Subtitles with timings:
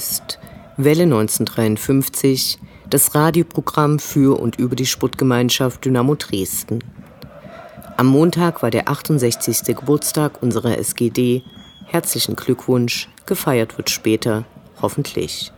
[0.00, 0.38] Ist
[0.78, 6.82] Welle 1953, das Radioprogramm für und über die Sportgemeinschaft Dynamo Dresden.
[7.98, 9.76] Am Montag war der 68.
[9.76, 11.42] Geburtstag unserer SGD.
[11.84, 14.46] Herzlichen Glückwunsch, gefeiert wird später,
[14.80, 15.52] hoffentlich.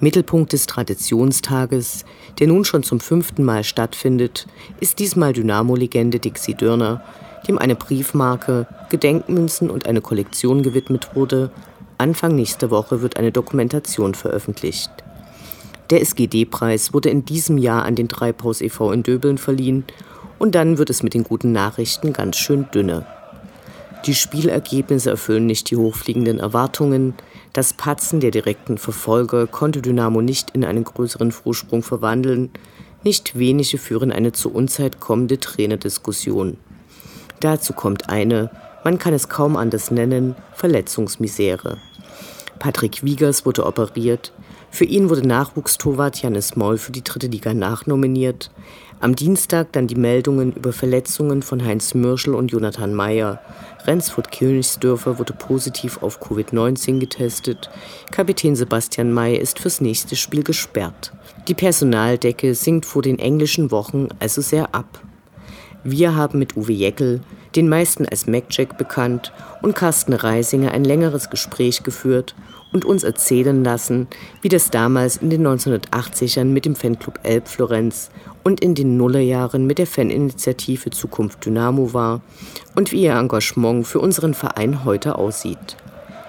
[0.00, 2.04] Mittelpunkt des Traditionstages,
[2.40, 4.48] der nun schon zum fünften Mal stattfindet,
[4.80, 7.04] ist diesmal Dynamo-Legende Dixie Dörner,
[7.46, 11.52] dem eine Briefmarke, Gedenkmünzen und eine Kollektion gewidmet wurde,
[12.04, 14.90] Anfang nächster Woche wird eine Dokumentation veröffentlicht.
[15.88, 18.92] Der SGD-Preis wurde in diesem Jahr an den Treibhaus e.V.
[18.92, 19.84] in Döbeln verliehen
[20.38, 23.06] und dann wird es mit den guten Nachrichten ganz schön dünne.
[24.04, 27.14] Die Spielergebnisse erfüllen nicht die hochfliegenden Erwartungen.
[27.54, 32.50] Das Patzen der direkten Verfolger konnte Dynamo nicht in einen größeren Vorsprung verwandeln.
[33.02, 36.58] Nicht wenige führen eine zur Unzeit kommende Trainerdiskussion.
[37.40, 38.50] Dazu kommt eine,
[38.84, 41.78] man kann es kaum anders nennen, Verletzungsmisere.
[42.58, 44.32] Patrick Wiegers wurde operiert.
[44.70, 48.50] Für ihn wurde Nachwuchstorwart Janis Moll für die dritte Liga nachnominiert.
[49.00, 53.40] Am Dienstag dann die Meldungen über Verletzungen von Heinz Mürschel und Jonathan Meyer.
[53.84, 57.70] Rensford Königsdörfer wurde positiv auf Covid-19 getestet.
[58.10, 61.12] Kapitän Sebastian May ist fürs nächste Spiel gesperrt.
[61.48, 65.00] Die Personaldecke sinkt vor den englischen Wochen also sehr ab.
[65.86, 67.20] Wir haben mit Uwe Jeckel,
[67.54, 72.34] den meisten als MacJack bekannt, und Carsten Reisinger ein längeres Gespräch geführt
[72.72, 74.08] und uns erzählen lassen,
[74.40, 78.10] wie das damals in den 1980ern mit dem Fanclub Elb Florenz
[78.44, 82.22] und in den Nullerjahren mit der Faninitiative Zukunft Dynamo war
[82.74, 85.76] und wie ihr Engagement für unseren Verein heute aussieht.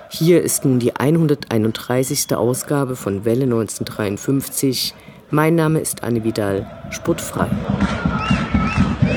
[0.10, 2.36] Hier ist nun die 131.
[2.36, 4.94] Ausgabe von Welle 1953.
[5.32, 7.50] Mein Name ist Anne Vidal, sportfrei.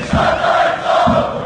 [0.09, 0.39] Krishna,
[1.05, 1.38] Krishna,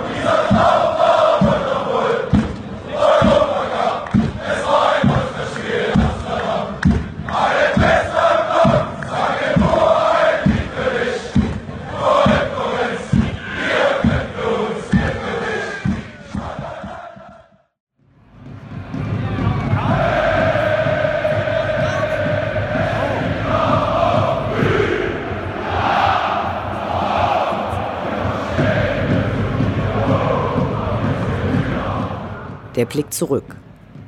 [32.76, 33.56] Der Blick zurück.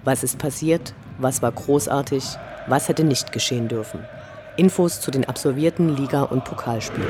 [0.04, 0.96] Was ist passiert?
[1.20, 2.24] Was war großartig?
[2.68, 4.04] Was hätte nicht geschehen dürfen?
[4.58, 7.08] Infos zu den absolvierten Liga- und Pokalspielen.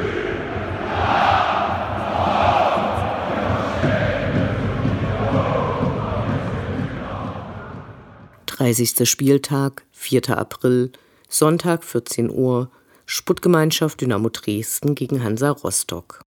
[8.46, 10.38] Dreißigster Spieltag, 4.
[10.38, 10.92] April,
[11.30, 12.70] Sonntag 14 Uhr,
[13.06, 16.22] Sputtgemeinschaft Dynamo Dresden gegen Hansa Rostock.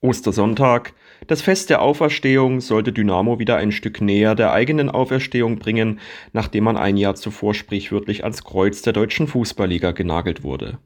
[0.00, 0.94] Ostersonntag.
[1.26, 6.00] Das Fest der Auferstehung sollte Dynamo wieder ein Stück näher der eigenen Auferstehung bringen,
[6.32, 10.78] nachdem man ein Jahr zuvor sprichwörtlich ans Kreuz der deutschen Fußballliga genagelt wurde.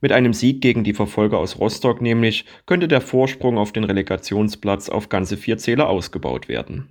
[0.00, 4.88] Mit einem Sieg gegen die Verfolger aus Rostock nämlich könnte der Vorsprung auf den Relegationsplatz
[4.88, 6.88] auf ganze vier Zähler ausgebaut werden.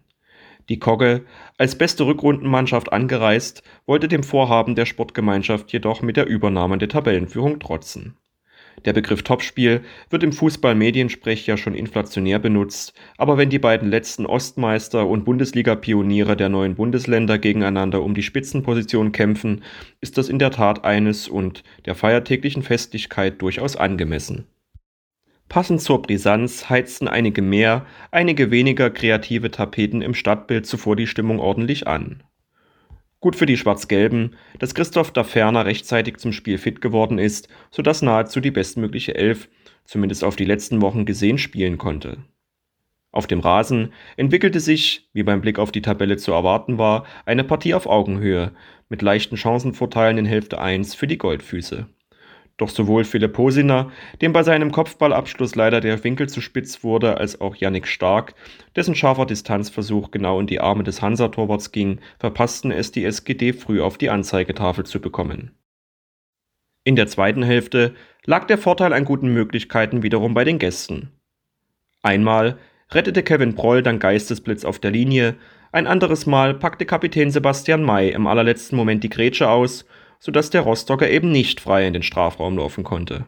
[0.70, 1.26] Die Kogge,
[1.58, 7.60] als beste Rückrundenmannschaft angereist, wollte dem Vorhaben der Sportgemeinschaft jedoch mit der Übernahme der Tabellenführung
[7.60, 8.16] trotzen.
[8.86, 14.26] Der Begriff Topspiel wird im Fußballmediensprech ja schon inflationär benutzt, aber wenn die beiden letzten
[14.26, 19.64] Ostmeister und Bundesliga-Pioniere der neuen Bundesländer gegeneinander um die Spitzenposition kämpfen,
[20.02, 24.48] ist das in der Tat eines und der feiertäglichen Festlichkeit durchaus angemessen.
[25.50, 31.40] Passend zur Brisanz heizten einige mehr, einige weniger kreative Tapeten im Stadtbild zuvor die Stimmung
[31.40, 32.22] ordentlich an.
[33.22, 38.02] Gut für die Schwarz-Gelben, dass Christoph da ferner rechtzeitig zum Spiel fit geworden ist, sodass
[38.02, 39.50] nahezu die bestmögliche Elf,
[39.84, 42.20] zumindest auf die letzten Wochen gesehen, spielen konnte.
[43.12, 47.44] Auf dem Rasen entwickelte sich, wie beim Blick auf die Tabelle zu erwarten war, eine
[47.44, 48.54] Partie auf Augenhöhe,
[48.88, 51.88] mit leichten Chancenvorteilen in Hälfte 1 für die Goldfüße.
[52.60, 53.90] Doch sowohl Philipp Hosiner,
[54.22, 58.36] dem bei seinem Kopfballabschluss leider der Winkel zu spitz wurde, als auch Yannick Stark,
[58.76, 63.82] dessen scharfer Distanzversuch genau in die Arme des Hansa-Torwarts ging, verpassten es die SGD früh
[63.82, 65.52] auf die Anzeigetafel zu bekommen.
[66.84, 67.96] In der zweiten Hälfte
[68.26, 71.14] lag der Vorteil an guten Möglichkeiten wiederum bei den Gästen.
[72.04, 72.58] Einmal
[72.92, 75.36] rettete Kevin Proll dank Geistesblitz auf der Linie,
[75.72, 79.86] ein anderes Mal packte Kapitän Sebastian May im allerletzten Moment die Grätsche aus,
[80.20, 83.26] sodass der Rostocker eben nicht frei in den Strafraum laufen konnte.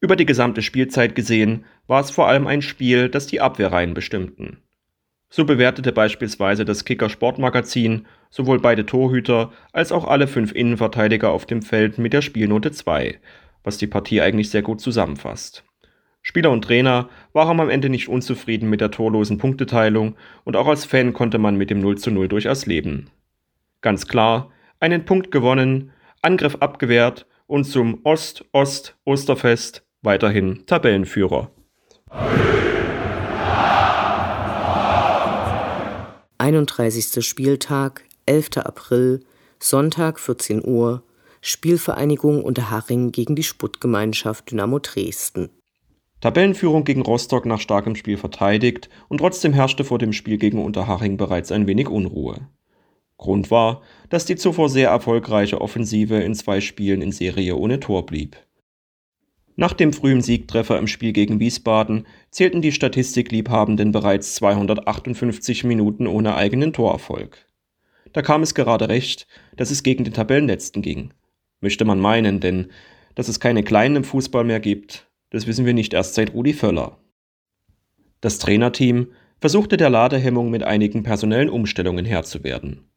[0.00, 4.58] Über die gesamte Spielzeit gesehen war es vor allem ein Spiel, das die Abwehrreihen bestimmten.
[5.30, 11.46] So bewertete beispielsweise das Kicker Sportmagazin sowohl beide Torhüter als auch alle fünf Innenverteidiger auf
[11.46, 13.18] dem Feld mit der Spielnote 2,
[13.64, 15.64] was die Partie eigentlich sehr gut zusammenfasst.
[16.22, 20.84] Spieler und Trainer waren am Ende nicht unzufrieden mit der torlosen Punkteteilung und auch als
[20.84, 23.10] Fan konnte man mit dem 0 zu 0 durchaus leben.
[23.80, 24.50] Ganz klar,
[24.84, 31.50] einen Punkt gewonnen, Angriff abgewehrt und zum Ost-Ost-Osterfest weiterhin Tabellenführer.
[36.36, 37.24] 31.
[37.24, 38.58] Spieltag, 11.
[38.58, 39.20] April,
[39.58, 41.02] Sonntag 14 Uhr,
[41.40, 45.48] Spielvereinigung Unterhaching gegen die Sputtgemeinschaft Dynamo Dresden.
[46.20, 51.16] Tabellenführung gegen Rostock nach starkem Spiel verteidigt und trotzdem herrschte vor dem Spiel gegen Unterhaching
[51.16, 52.48] bereits ein wenig Unruhe.
[53.16, 58.06] Grund war, dass die zuvor sehr erfolgreiche Offensive in zwei Spielen in Serie ohne Tor
[58.06, 58.36] blieb.
[59.56, 66.34] Nach dem frühen Siegtreffer im Spiel gegen Wiesbaden zählten die Statistikliebhabenden bereits 258 Minuten ohne
[66.34, 67.46] eigenen Torerfolg.
[68.12, 69.26] Da kam es gerade recht,
[69.56, 71.14] dass es gegen den Tabellenletzten ging.
[71.60, 72.70] Möchte man meinen, denn
[73.14, 76.52] dass es keine Kleinen im Fußball mehr gibt, das wissen wir nicht erst seit Rudi
[76.52, 76.98] Völler.
[78.20, 79.08] Das Trainerteam
[79.40, 82.88] versuchte der Ladehemmung mit einigen personellen Umstellungen Herr zu werden.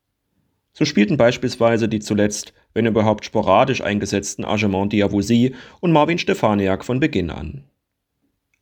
[0.78, 7.00] So spielten beispielsweise die zuletzt, wenn überhaupt sporadisch eingesetzten Argement Diavosi und Marvin Stefaniak von
[7.00, 7.64] Beginn an.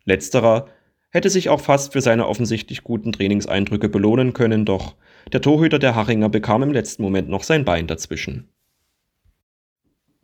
[0.05, 0.69] Letzterer
[1.09, 4.95] hätte sich auch fast für seine offensichtlich guten Trainingseindrücke belohnen können, doch
[5.33, 8.47] der Torhüter der Haringer bekam im letzten Moment noch sein Bein dazwischen.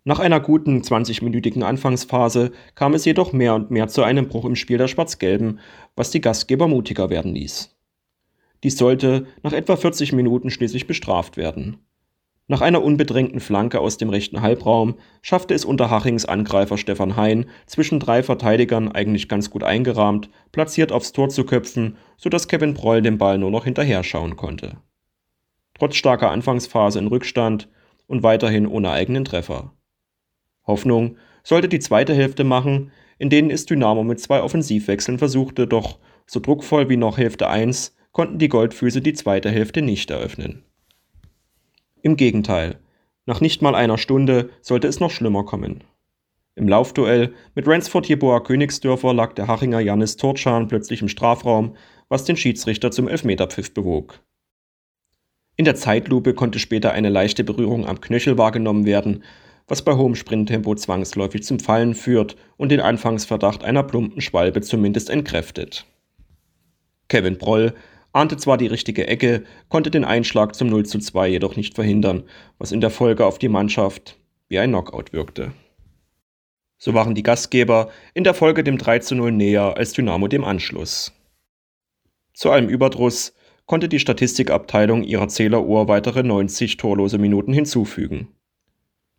[0.05, 4.55] Nach einer guten 20-minütigen Anfangsphase kam es jedoch mehr und mehr zu einem Bruch im
[4.55, 5.59] Spiel der Schwarz-Gelben,
[5.97, 7.75] was die Gastgeber mutiger werden ließ.
[8.63, 11.77] Dies sollte nach etwa 40 Minuten schließlich bestraft werden.
[12.47, 17.99] Nach einer unbedrängten Flanke aus dem rechten Halbraum schaffte es Unterhachings Angreifer Stefan Hein zwischen
[17.99, 23.17] drei Verteidigern eigentlich ganz gut eingerahmt, platziert aufs Tor zu köpfen, sodass Kevin Proll dem
[23.17, 24.77] Ball nur noch hinterher schauen konnte.
[25.75, 27.69] Trotz starker Anfangsphase in Rückstand
[28.07, 29.71] und weiterhin ohne eigenen Treffer.
[30.67, 35.99] Hoffnung sollte die zweite Hälfte machen, in denen es Dynamo mit zwei Offensivwechseln versuchte, doch
[36.25, 40.63] so druckvoll wie noch Hälfte 1 konnten die Goldfüße die zweite Hälfte nicht eröffnen.
[42.01, 42.79] Im Gegenteil,
[43.25, 45.83] nach nicht mal einer Stunde sollte es noch schlimmer kommen.
[46.55, 51.75] Im Laufduell mit Ransford Jeboa Königsdörfer lag der Hachinger Janis Turchan plötzlich im Strafraum,
[52.09, 54.19] was den Schiedsrichter zum Elfmeterpfiff bewog.
[55.55, 59.23] In der Zeitlupe konnte später eine leichte Berührung am Knöchel wahrgenommen werden,
[59.67, 65.09] was bei hohem Sprinttempo zwangsläufig zum Fallen führt und den Anfangsverdacht einer plumpen Schwalbe zumindest
[65.09, 65.85] entkräftet.
[67.07, 67.73] Kevin Broll
[68.13, 72.23] ahnte zwar die richtige Ecke, konnte den Einschlag zum 0 zu 2 jedoch nicht verhindern,
[72.57, 74.17] was in der Folge auf die Mannschaft
[74.47, 75.53] wie ein Knockout wirkte.
[76.77, 80.43] So waren die Gastgeber in der Folge dem 3 zu 0 näher als Dynamo dem
[80.43, 81.13] Anschluss.
[82.33, 83.33] Zu allem Überdruss
[83.65, 88.29] konnte die Statistikabteilung ihrer Zähleruhr weitere 90 torlose Minuten hinzufügen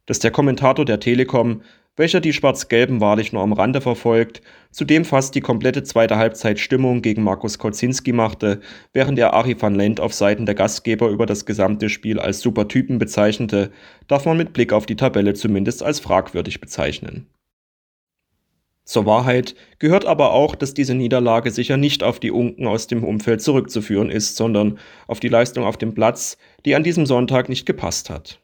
[0.06, 1.62] dass der Kommentator der Telekom,
[1.96, 4.40] welcher die Schwarz-Gelben wahrlich nur am Rande verfolgt,
[4.70, 8.60] zudem fast die komplette zweite Halbzeit Stimmung gegen Markus Kocinski machte,
[8.92, 12.98] während er Ari van Lent auf Seiten der Gastgeber über das gesamte Spiel als Supertypen
[12.98, 13.70] bezeichnete,
[14.08, 17.26] darf man mit Blick auf die Tabelle zumindest als fragwürdig bezeichnen.
[18.84, 23.04] Zur Wahrheit gehört aber auch, dass diese Niederlage sicher nicht auf die Unken aus dem
[23.04, 27.64] Umfeld zurückzuführen ist, sondern auf die Leistung auf dem Platz, die an diesem Sonntag nicht
[27.64, 28.41] gepasst hat.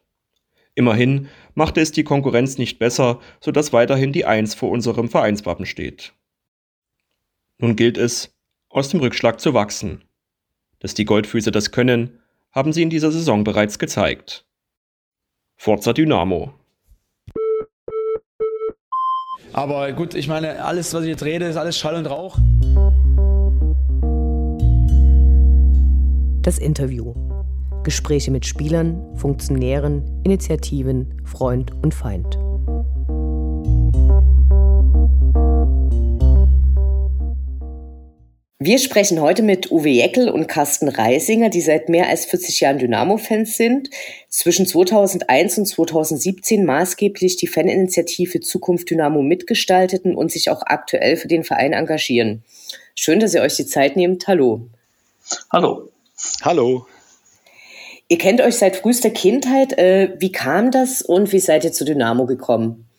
[0.79, 6.13] Immerhin machte es die Konkurrenz nicht besser, sodass weiterhin die Eins vor unserem Vereinswappen steht.
[7.57, 8.33] Nun gilt es,
[8.69, 10.05] aus dem Rückschlag zu wachsen.
[10.79, 12.21] Dass die Goldfüße das können,
[12.53, 14.45] haben sie in dieser Saison bereits gezeigt.
[15.57, 16.53] Forza Dynamo.
[19.51, 22.37] Aber gut, ich meine, alles, was ich jetzt rede, ist alles Schall und Rauch.
[26.41, 27.28] Das Interview.
[27.83, 32.37] Gespräche mit Spielern, Funktionären, Initiativen, Freund und Feind.
[38.61, 42.77] Wir sprechen heute mit Uwe Jeckel und Carsten Reisinger, die seit mehr als 40 Jahren
[42.77, 43.89] Dynamo-Fans sind,
[44.27, 51.29] zwischen 2001 und 2017 maßgeblich die Faninitiative Zukunft Dynamo mitgestalteten und sich auch aktuell für
[51.29, 52.43] den Verein engagieren.
[52.95, 54.27] Schön, dass ihr euch die Zeit nehmt.
[54.27, 54.67] Hallo.
[55.53, 55.89] Hallo.
[56.41, 56.85] Hallo.
[58.11, 59.77] Ihr kennt euch seit frühester Kindheit.
[59.77, 62.89] Äh, wie kam das und wie seid ihr zu Dynamo gekommen?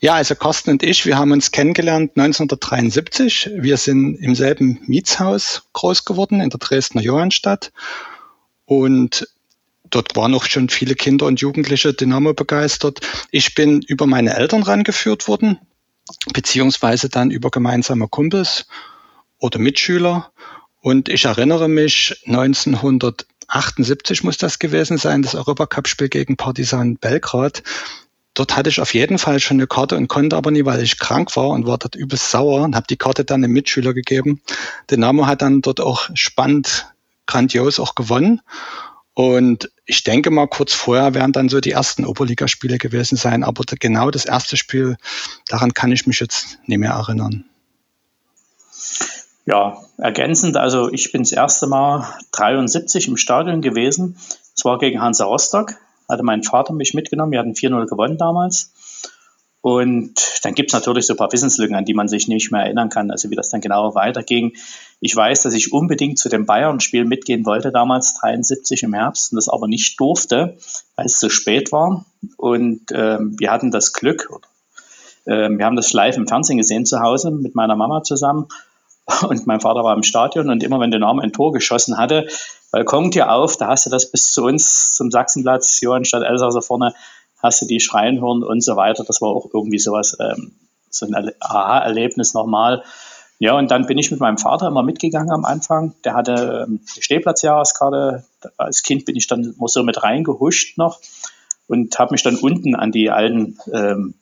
[0.00, 3.50] Ja, also Carsten und ich, wir haben uns kennengelernt 1973.
[3.56, 7.70] Wir sind im selben Mietshaus groß geworden in der Dresdner Johannstadt.
[8.64, 9.28] Und
[9.90, 13.00] dort waren auch schon viele Kinder und Jugendliche Dynamo begeistert.
[13.30, 15.58] Ich bin über meine Eltern rangeführt worden,
[16.32, 18.66] beziehungsweise dann über gemeinsame Kumpels
[19.38, 20.32] oder Mitschüler.
[20.80, 22.20] Und ich erinnere mich,
[23.48, 27.62] 1978 muss das gewesen sein, das Europacup-Spiel gegen Partisan Belgrad
[28.34, 30.98] dort hatte ich auf jeden Fall schon eine Karte und konnte aber nie, weil ich
[30.98, 34.42] krank war und war dort übelst sauer und habe die Karte dann einem Mitschüler gegeben.
[34.90, 36.86] Dynamo hat dann dort auch spannend,
[37.26, 38.40] grandios auch gewonnen.
[39.14, 43.44] Und ich denke mal, kurz vorher werden dann so die ersten Oberligaspiele gewesen sein.
[43.44, 44.96] Aber genau das erste Spiel,
[45.46, 47.44] daran kann ich mich jetzt nicht mehr erinnern.
[49.46, 54.16] Ja, ergänzend, also ich bin das erste Mal 73 im Stadion gewesen.
[54.56, 55.74] Es war gegen Hansa Rostock
[56.08, 57.32] hatte mein Vater mich mitgenommen.
[57.32, 58.72] Wir hatten 4-0 gewonnen damals.
[59.60, 62.64] Und dann gibt es natürlich so ein paar Wissenslücken, an die man sich nicht mehr
[62.64, 64.52] erinnern kann, also wie das dann genau weiterging.
[65.00, 69.36] Ich weiß, dass ich unbedingt zu dem Bayern-Spiel mitgehen wollte, damals 73 im Herbst, und
[69.36, 70.58] das aber nicht durfte,
[70.96, 72.04] weil es zu spät war.
[72.36, 74.28] Und ähm, wir hatten das Glück,
[75.24, 78.48] äh, wir haben das live im Fernsehen gesehen zu Hause mit meiner Mama zusammen.
[79.28, 82.26] Und mein Vater war im Stadion und immer wenn der Name ein Tor geschossen hatte,
[82.70, 86.94] Balkontür auf, da hast du das bis zu uns zum Sachsenplatz, Johannstadt Elsass vorne,
[87.42, 89.04] hast du die schreien hören und so weiter.
[89.04, 90.52] Das war auch irgendwie sowas, ähm,
[90.88, 92.82] so ein Aha-Erlebnis nochmal.
[93.38, 95.94] Ja, und dann bin ich mit meinem Vater immer mitgegangen am Anfang.
[96.04, 98.24] Der hatte ähm, die Stehplatzjahreskarte.
[98.56, 101.00] Als Kind bin ich dann immer so mit reingehuscht noch
[101.66, 104.14] und habe mich dann unten an die alten ähm,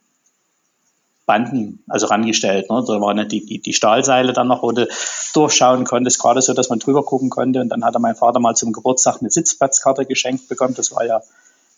[1.33, 2.69] Banden, also rangestellt.
[2.69, 2.85] Ne?
[2.87, 4.87] Da waren die, die, die Stahlseile dann noch, wo du
[5.33, 7.63] durchschauen konntest, gerade so, dass man drüber gucken konnte.
[7.63, 10.75] Und dann hatte mein Vater mal zum Geburtstag eine Sitzplatzkarte geschenkt bekommen.
[10.75, 11.23] Das war ja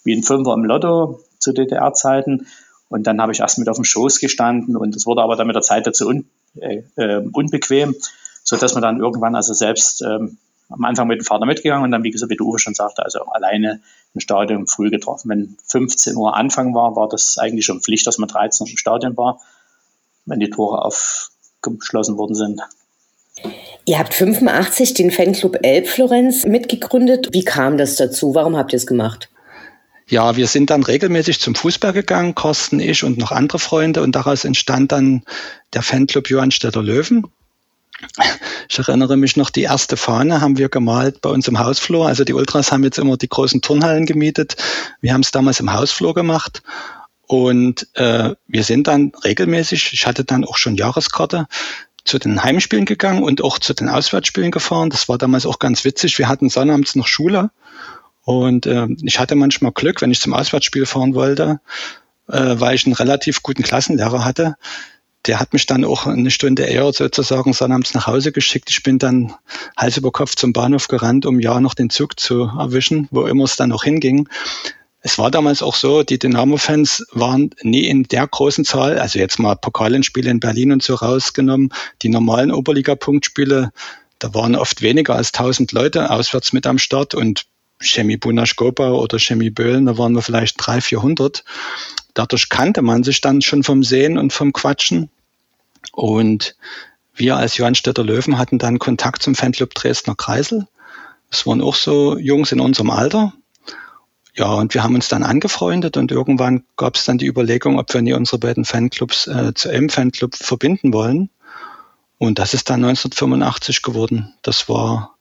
[0.02, 2.48] wie ein Fünfer im Lotto zu DDR-Zeiten.
[2.88, 5.46] Und dann habe ich erst mit auf dem Schoß gestanden und es wurde aber dann
[5.46, 6.28] mit der Zeit dazu un,
[6.60, 7.94] äh, äh, unbequem,
[8.42, 11.92] so dass man dann irgendwann also selbst ähm, am Anfang mit dem Vater mitgegangen und
[11.92, 13.82] dann, wie gesagt, wie der Uwe schon sagte, also alleine
[14.14, 15.28] im Stadion früh getroffen.
[15.28, 18.76] Wenn 15 Uhr Anfang war, war das eigentlich schon Pflicht, dass man 13 Uhr im
[18.76, 19.40] Stadion war,
[20.24, 22.60] wenn die Tore aufgeschlossen worden sind.
[23.84, 27.28] Ihr habt 85 den Fanclub Elbflorenz mitgegründet.
[27.32, 28.34] Wie kam das dazu?
[28.34, 29.28] Warum habt ihr es gemacht?
[30.06, 34.02] Ja, wir sind dann regelmäßig zum Fußball gegangen, Carsten, ich und noch andere Freunde.
[34.02, 35.22] Und daraus entstand dann
[35.72, 37.26] der Fanclub Johannstädter Löwen.
[38.68, 42.06] Ich erinnere mich noch, die erste Fahne haben wir gemalt bei uns im Hausflur.
[42.06, 44.56] Also die Ultras haben jetzt immer die großen Turnhallen gemietet.
[45.00, 46.62] Wir haben es damals im Hausflur gemacht.
[47.26, 51.46] Und äh, wir sind dann regelmäßig, ich hatte dann auch schon Jahreskarte,
[52.04, 54.90] zu den Heimspielen gegangen und auch zu den Auswärtsspielen gefahren.
[54.90, 56.18] Das war damals auch ganz witzig.
[56.18, 57.50] Wir hatten sonnabends noch Schule
[58.22, 61.60] und äh, ich hatte manchmal Glück, wenn ich zum Auswärtsspiel fahren wollte,
[62.28, 64.56] äh, weil ich einen relativ guten Klassenlehrer hatte
[65.26, 68.70] der hat mich dann auch eine Stunde eher sozusagen sonnabends nach Hause geschickt.
[68.70, 69.34] Ich bin dann
[69.76, 73.44] Hals über Kopf zum Bahnhof gerannt, um ja noch den Zug zu erwischen, wo immer
[73.44, 74.28] es dann noch hinging.
[75.00, 79.38] Es war damals auch so, die Dynamo-Fans waren nie in der großen Zahl, also jetzt
[79.38, 83.70] mal Pokalenspiele in Berlin und so rausgenommen, die normalen Oberliga-Punktspiele,
[84.18, 87.44] da waren oft weniger als 1000 Leute auswärts mit am Start und
[87.80, 91.44] Chemie Bunaschkopau oder Chemie Böhlen, da waren wir vielleicht 300, 400.
[92.14, 95.10] Dadurch kannte man sich dann schon vom Sehen und vom Quatschen.
[95.94, 96.56] Und
[97.14, 100.66] wir als Johannstädter Löwen hatten dann Kontakt zum Fanclub Dresdner Kreisel.
[101.30, 103.32] Das waren auch so Jungs in unserem Alter.
[104.36, 107.94] Ja, und wir haben uns dann angefreundet und irgendwann gab es dann die Überlegung, ob
[107.94, 111.30] wir nie unsere beiden Fanclubs äh, zu einem Fanclub verbinden wollen.
[112.18, 114.34] Und das ist dann 1985 geworden.
[114.42, 115.16] Das war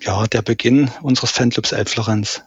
[0.00, 2.42] ja der Beginn unseres Fanclubs Elbflorenz.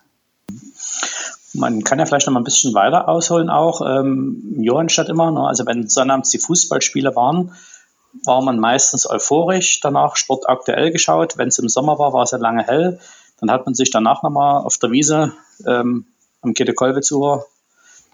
[1.54, 3.82] Man kann ja vielleicht noch mal ein bisschen weiter ausholen auch.
[3.82, 5.42] Ähm, Johannstadt immer, ne?
[5.42, 7.54] also wenn sonnabends die Fußballspiele waren,
[8.26, 11.38] war man meistens euphorisch, danach Sport aktuell geschaut.
[11.38, 13.00] Wenn es im Sommer war, war es ja lange hell.
[13.40, 15.34] Dann hat man sich danach nochmal auf der Wiese
[15.66, 16.06] ähm,
[16.42, 17.46] am Kette-Kolbe-Uhr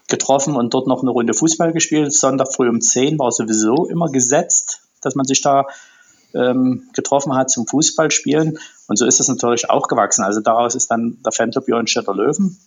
[0.08, 2.12] getroffen und dort noch eine Runde Fußball gespielt.
[2.12, 5.66] Sonntag früh um 10 war sowieso immer gesetzt, dass man sich da
[6.34, 8.58] ähm, getroffen hat zum Fußballspielen.
[8.88, 10.24] Und so ist es natürlich auch gewachsen.
[10.24, 12.58] Also daraus ist dann der Fanclub Johannstädter Löwen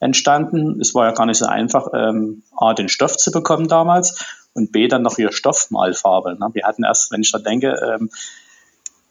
[0.00, 0.80] entstanden.
[0.80, 4.24] Es war ja gar nicht so einfach, ähm, A, den Stoff zu bekommen damals
[4.54, 6.36] und B, dann noch ihre Stoffmalfarbe.
[6.38, 6.48] Ne?
[6.52, 8.10] Wir hatten erst, wenn ich da denke, ähm,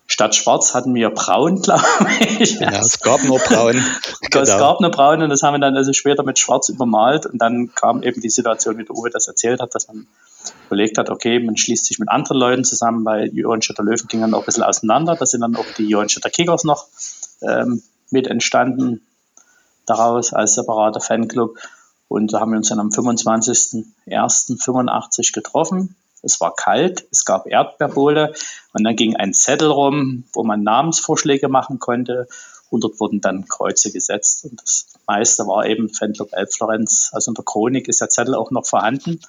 [0.05, 1.83] statt schwarz hatten wir braun, glaube
[2.39, 2.59] ich.
[2.59, 3.73] Ja, es gab nur braun.
[4.21, 4.43] genau.
[4.43, 7.41] Es gab nur braun und das haben wir dann also später mit schwarz übermalt und
[7.41, 10.07] dann kam eben die Situation, wie der Uwe das erzählt hat, dass man
[10.67, 14.33] überlegt hat, okay, man schließt sich mit anderen Leuten zusammen, weil Johannstädter Löwen ging dann
[14.33, 15.15] auch ein bisschen auseinander.
[15.15, 16.87] Da sind dann auch die Johannstädter Kickers noch
[17.41, 19.01] ähm, mit entstanden
[19.85, 21.57] daraus als separater Fanclub.
[22.07, 25.95] Und da haben wir uns dann am 25.01.85 getroffen.
[26.21, 28.33] Es war kalt, es gab Erdbeerbohle
[28.71, 32.27] und dann ging ein Zettel rum, wo man Namensvorschläge machen konnte.
[32.69, 34.45] Und dort wurden dann Kreuze gesetzt.
[34.45, 37.09] Und das meiste war eben Fanclub Elbflorenz.
[37.13, 39.19] Also in der Chronik ist der Zettel auch noch vorhanden.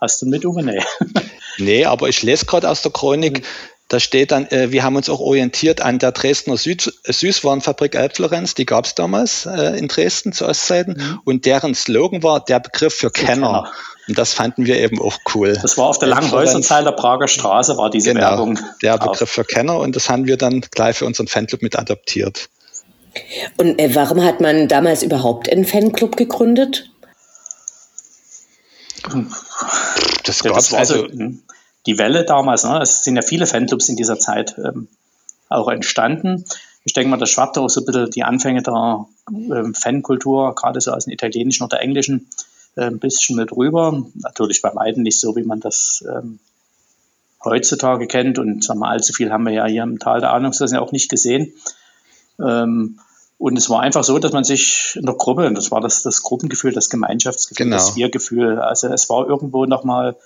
[0.00, 0.62] Hast du mit, Uwe?
[0.62, 0.82] Nee.
[1.58, 3.46] nee, aber ich lese gerade aus der Chronik,
[3.90, 8.54] da steht dann, äh, wir haben uns auch orientiert an der Dresdner Süd Süßwarenfabrik Elbflorenz,
[8.54, 10.94] die gab es damals äh, in Dresden zu Ostzeiten.
[10.96, 11.20] Mhm.
[11.24, 13.34] Und deren Slogan war der Begriff für, für Kenner.
[13.34, 13.72] Kenner.
[14.06, 15.58] Und das fanden wir eben auch cool.
[15.60, 18.60] Das war auf der langen Häuserzahl der Prager Straße, war diese genau, Werbung.
[18.80, 18.96] Der.
[18.96, 22.48] Begriff für Kenner und das haben wir dann gleich für unseren Fanclub mit adoptiert.
[23.56, 26.92] Und äh, warum hat man damals überhaupt einen Fanclub gegründet?
[30.22, 31.42] Das, ja, das war also, hm
[31.86, 34.88] die Welle damals, ne, es sind ja viele Fanclubs in dieser Zeit ähm,
[35.48, 36.44] auch entstanden.
[36.84, 40.80] Ich denke mal, das schwappte auch so ein bisschen die Anfänge der ähm, Fankultur, gerade
[40.80, 42.28] so aus dem italienischen oder englischen,
[42.76, 44.06] äh, ein bisschen mit rüber.
[44.14, 46.38] Natürlich bei weitem nicht so, wie man das ähm,
[47.44, 48.38] heutzutage kennt.
[48.38, 50.92] Und sagen wir, allzu viel haben wir ja hier im Tal der Ahnungslosen ja auch
[50.92, 51.52] nicht gesehen.
[52.38, 52.98] Ähm,
[53.38, 56.02] und es war einfach so, dass man sich in der Gruppe, und das war das,
[56.02, 57.76] das Gruppengefühl, das Gemeinschaftsgefühl, genau.
[57.76, 60.16] das Wir-Gefühl, also es war irgendwo nochmal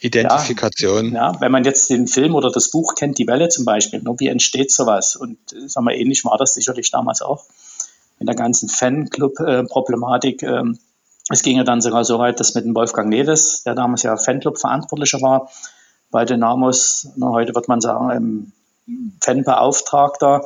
[0.00, 1.12] Identifikation.
[1.12, 4.02] Ja, ja, wenn man jetzt den Film oder das Buch kennt, Die Welle zum Beispiel,
[4.02, 5.16] ne, wie entsteht sowas?
[5.16, 7.44] Und äh, sagen wir, ähnlich war das sicherlich damals auch
[8.18, 10.42] in der ganzen Fanclub-Problematik.
[10.42, 10.78] Ähm,
[11.28, 14.16] es ging ja dann sogar so weit, dass mit dem Wolfgang Neves, der damals ja
[14.16, 15.50] Fanclub-Verantwortlicher war,
[16.10, 18.52] bei Dynamos, ne, heute wird man sagen,
[19.20, 20.42] Fanbeauftragter,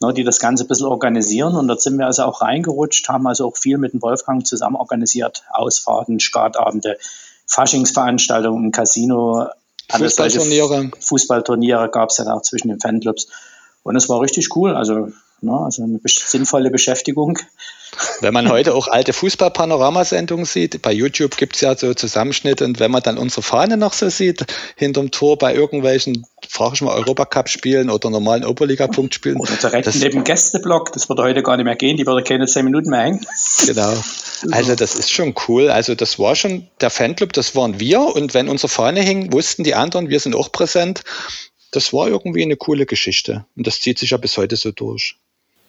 [0.00, 1.54] ne, die das Ganze ein bisschen organisieren.
[1.54, 4.76] Und dort sind wir also auch reingerutscht, haben also auch viel mit dem Wolfgang zusammen
[4.76, 6.98] organisiert, Ausfahrten, Skatabende,
[7.46, 9.46] Faschingsveranstaltungen im Casino.
[9.90, 10.90] Fußballturniere.
[11.00, 13.28] Fußballturniere gab es ja auch zwischen den Fanclubs.
[13.82, 14.74] Und es war richtig cool.
[14.74, 15.10] Also,
[15.40, 17.38] ne, also eine sinnvolle Beschäftigung.
[18.20, 22.80] Wenn man heute auch alte Fußball-Panoramasendungen sieht, bei YouTube gibt es ja so Zusammenschnitte und
[22.80, 26.94] wenn man dann unsere Fahne noch so sieht, hinterm Tor bei irgendwelchen, frage ich mal,
[26.94, 29.38] Europacup-Spielen oder normalen Oberliga-Punktspielen.
[29.38, 32.46] Oder direkt das, neben Gästeblock, das würde heute gar nicht mehr gehen, die würde keine
[32.46, 33.26] zehn Minuten mehr hängen.
[33.66, 33.94] Genau.
[34.50, 35.70] Also das ist schon cool.
[35.70, 39.64] Also das war schon der Fanclub, das waren wir und wenn unsere Fahne hing, wussten
[39.64, 41.02] die anderen, wir sind auch präsent.
[41.72, 45.16] Das war irgendwie eine coole Geschichte und das zieht sich ja bis heute so durch.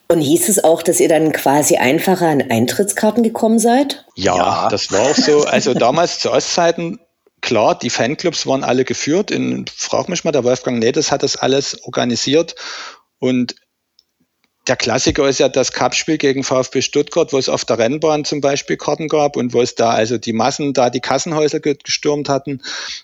[0.09, 4.05] Und hieß es auch, dass ihr dann quasi einfacher an Eintrittskarten gekommen seid?
[4.15, 4.69] Ja, ja.
[4.69, 5.43] das war auch so.
[5.43, 6.99] Also damals zu Ostzeiten,
[7.41, 9.31] klar, die Fanclubs waren alle geführt.
[9.31, 12.55] In, frag mich mal, der Wolfgang Nedes hat das alles organisiert.
[13.19, 13.55] Und
[14.67, 18.41] der Klassiker ist ja das Cup-Spiel gegen VfB Stuttgart, wo es auf der Rennbahn zum
[18.41, 22.61] Beispiel Karten gab und wo es da also die Massen da die Kassenhäuser gestürmt hatten.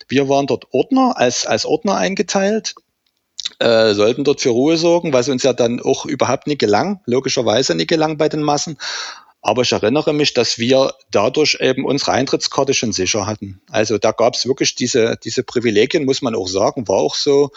[0.08, 2.74] Wir waren dort Ordner, als, als Ordner eingeteilt
[3.58, 7.74] äh, sollten dort für Ruhe sorgen, was uns ja dann auch überhaupt nicht gelang, logischerweise
[7.74, 8.78] nicht gelang bei den Massen.
[9.42, 13.60] Aber ich erinnere mich, dass wir dadurch eben unsere Eintrittskarte schon sicher hatten.
[13.70, 17.50] Also da gab es wirklich diese, diese Privilegien, muss man auch sagen, war auch so,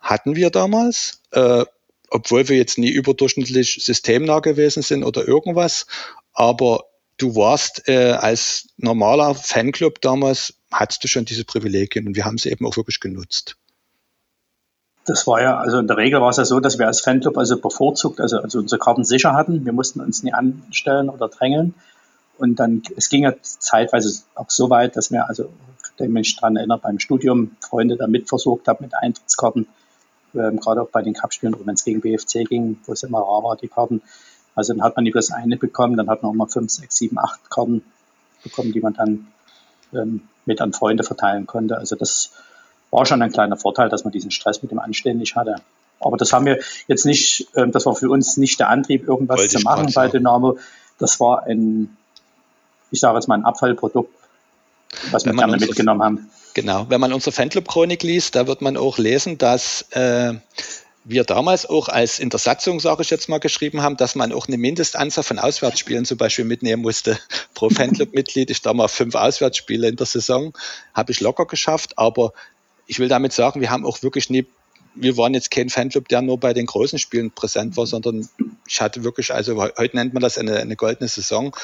[0.00, 1.64] hatten wir damals, äh,
[2.10, 5.86] obwohl wir jetzt nie überdurchschnittlich systemnah gewesen sind oder irgendwas.
[6.32, 6.84] Aber
[7.16, 12.38] du warst äh, als normaler Fanclub damals, hattest du schon diese Privilegien und wir haben
[12.38, 13.56] sie eben auch wirklich genutzt.
[15.06, 17.36] Das war ja, also in der Regel war es ja so, dass wir als Fanclub
[17.36, 19.64] also bevorzugt, also, also unsere Karten sicher hatten.
[19.64, 21.74] Wir mussten uns nie anstellen oder drängeln.
[22.38, 25.50] Und dann, es ging ja zeitweise auch so weit, dass wir, also,
[25.98, 29.68] ich mich daran erinnert, beim Studium Freunde da mitversorgt haben mit Eintrittskarten,
[30.34, 33.42] ähm, gerade auch bei den Cup-Spielen, wenn es gegen BFC ging, wo es immer rar
[33.42, 34.02] war, die Karten.
[34.54, 36.96] Also dann hat man nicht bloß eine bekommen, dann hat man auch mal fünf, sechs,
[36.96, 37.84] sieben, acht Karten
[38.42, 39.26] bekommen, die man dann
[39.92, 41.76] ähm, mit an Freunde verteilen konnte.
[41.78, 42.32] Also das
[42.90, 45.56] war schon ein kleiner Vorteil, dass man diesen Stress mit dem Anstehen nicht hatte.
[46.00, 49.38] Aber das haben wir jetzt nicht, ähm, das war für uns nicht der Antrieb, irgendwas
[49.38, 50.58] Wollte zu machen bei Dynamo.
[50.98, 51.96] Das war ein,
[52.90, 54.12] ich sage jetzt mal, ein Abfallprodukt,
[55.10, 56.30] was wir gerne mitgenommen haben.
[56.54, 60.34] Genau, wenn man unsere Fanclub-Chronik liest, da wird man auch lesen, dass äh,
[61.02, 64.32] wir damals auch als in der Satzung, sage ich jetzt mal, geschrieben haben, dass man
[64.32, 67.18] auch eine Mindestanzahl von Auswärtsspielen zum Beispiel mitnehmen musste.
[67.54, 70.56] Pro Fanclub-Mitglied, ich da mal fünf Auswärtsspiele in der Saison,
[70.94, 72.32] habe ich locker geschafft, aber
[72.86, 74.46] ich will damit sagen, wir haben auch wirklich nie,
[74.94, 78.28] wir waren jetzt kein Fanclub, der nur bei den großen Spielen präsent war, sondern
[78.68, 81.54] ich hatte wirklich, also heute nennt man das eine, eine goldene Saison.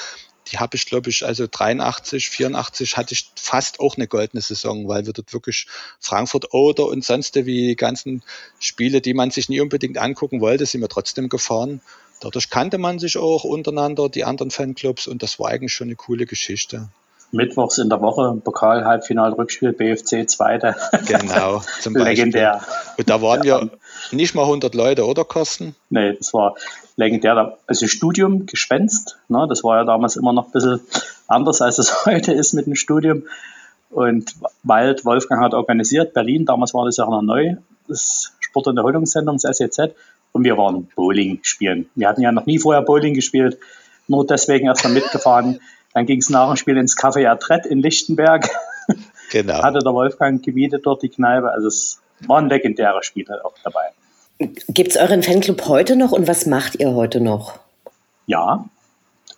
[0.48, 4.88] Die habe ich, glaube ich, also 83, 84 hatte ich fast auch eine goldene Saison,
[4.88, 5.66] weil wir dort wirklich
[6.00, 8.22] Frankfurt oder und sonst wie die ganzen
[8.58, 11.80] Spiele, die man sich nie unbedingt angucken wollte, sind wir trotzdem gefahren.
[12.20, 15.96] Dadurch kannte man sich auch untereinander, die anderen Fanclubs, und das war eigentlich schon eine
[15.96, 16.88] coole Geschichte.
[17.32, 20.74] Mittwochs in der Woche, Pokal, Halbfinal, Rückspiel, BFC, Zweite.
[21.06, 22.10] Genau, zum Beispiel.
[22.10, 22.60] Legendär.
[22.98, 23.68] Und da waren ja
[24.12, 25.74] nicht mal 100 Leute, oder Kosten?
[25.88, 26.56] Nee, das war
[26.96, 27.58] legendär.
[27.66, 30.80] Also Studium, Gespenst, ne, das war ja damals immer noch ein bisschen
[31.26, 33.24] anders, als es heute ist mit dem Studium.
[33.90, 37.56] Und Wald, Wolfgang hat organisiert, Berlin, damals war das ja noch neu,
[37.88, 39.94] das Sport- und Erholungszentrum, das SEZ.
[40.32, 41.90] Und wir waren Bowling spielen.
[41.96, 43.58] Wir hatten ja noch nie vorher Bowling gespielt,
[44.06, 45.60] nur deswegen erst mal mitgefahren.
[45.92, 48.48] Dann ging es nach dem Spiel ins Café Adrett in Lichtenberg.
[49.30, 49.62] Genau.
[49.62, 51.52] Hatte der Wolfgang gemietet dort die Kneipe.
[51.52, 53.92] Also es waren legendäre Spiele auch dabei.
[54.68, 57.60] Gibt es euren Fanclub heute noch und was macht ihr heute noch?
[58.26, 58.64] Ja,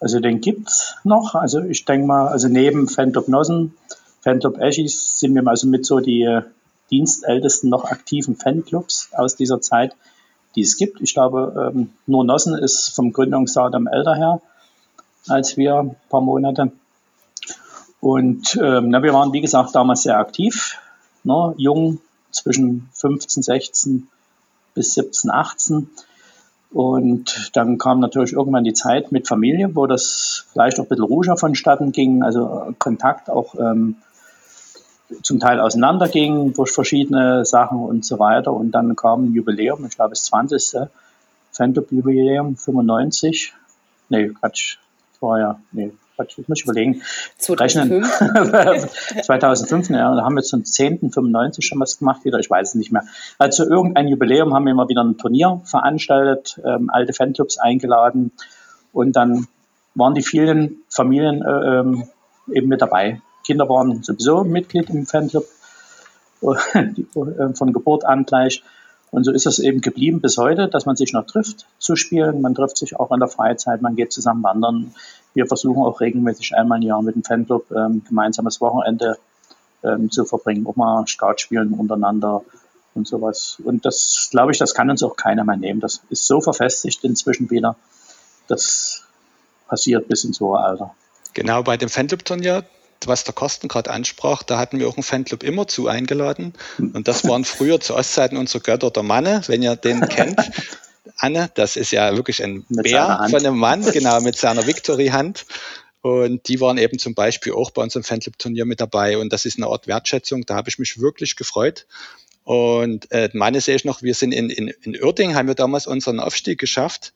[0.00, 1.34] also den gibt es noch.
[1.34, 3.76] Also ich denke mal, also neben Fanclub Nossen,
[4.20, 6.42] Fanclub Eschis sind wir also mit so die äh,
[6.90, 9.94] dienstältesten noch aktiven Fanclubs aus dieser Zeit,
[10.54, 11.00] die es gibt.
[11.00, 14.40] Ich glaube, ähm, nur Nossen ist vom Gründungsdatum älter her
[15.28, 16.72] als wir, ein paar Monate.
[18.00, 20.78] Und ähm, na, wir waren, wie gesagt, damals sehr aktiv,
[21.22, 24.08] ne, jung, zwischen 15, 16
[24.74, 25.88] bis 17, 18.
[26.72, 31.04] Und dann kam natürlich irgendwann die Zeit mit Familie, wo das vielleicht auch ein bisschen
[31.04, 33.96] ruhiger vonstatten ging, also Kontakt auch ähm,
[35.22, 38.52] zum Teil auseinanderging durch verschiedene Sachen und so weiter.
[38.54, 40.88] Und dann kam ein Jubiläum, ich glaube das 20.
[41.52, 43.52] Fanclub-Jubiläum 95.
[44.08, 44.78] Nee, Quatsch,
[45.22, 45.92] ja, nee,
[46.28, 47.02] ich muss überlegen.
[47.38, 49.24] 2005?
[49.24, 52.92] 2005, ja, da haben wir zum 10.95 schon was gemacht wieder, ich weiß es nicht
[52.92, 53.04] mehr.
[53.38, 58.32] Also irgendein Jubiläum haben wir immer wieder ein Turnier veranstaltet, ähm, alte Fanclubs eingeladen
[58.92, 59.46] und dann
[59.94, 62.04] waren die vielen Familien äh, ähm,
[62.52, 63.20] eben mit dabei.
[63.44, 65.44] Kinder waren sowieso Mitglied im Fanclub,
[66.42, 68.62] äh, von Geburt an gleich.
[69.12, 72.40] Und so ist es eben geblieben bis heute, dass man sich noch trifft zu spielen.
[72.40, 74.94] Man trifft sich auch in der Freizeit, man geht zusammen wandern.
[75.34, 79.18] Wir versuchen auch regelmäßig einmal im Jahr mit dem Fanclub ähm, gemeinsames Wochenende
[79.84, 82.42] ähm, zu verbringen, auch mal Skat spielen untereinander
[82.94, 83.58] und sowas.
[83.62, 85.80] Und das, glaube ich, das kann uns auch keiner mehr nehmen.
[85.80, 87.76] Das ist so verfestigt inzwischen wieder.
[88.48, 89.02] Das
[89.68, 90.94] passiert bis ins hohe Alter.
[91.34, 92.64] Genau, bei dem Fanclub-Turnier,
[93.06, 96.54] was der Kosten gerade ansprach, da hatten wir auch einen Fanclub immer zu eingeladen.
[96.78, 100.38] Und das waren früher zu Ostzeiten unsere Götter der Manne, wenn ihr den kennt.
[101.16, 105.46] Anne, das ist ja wirklich ein mit Bär von einem Mann, genau, mit seiner Victory-Hand.
[106.00, 109.18] Und die waren eben zum Beispiel auch bei unserem Fanclub-Turnier mit dabei.
[109.18, 110.44] Und das ist eine Art Wertschätzung.
[110.46, 111.86] Da habe ich mich wirklich gefreut.
[112.44, 115.86] Und äh, meine sehe ich noch, wir sind in, in, in Uerding, haben wir damals
[115.86, 117.12] unseren Aufstieg geschafft.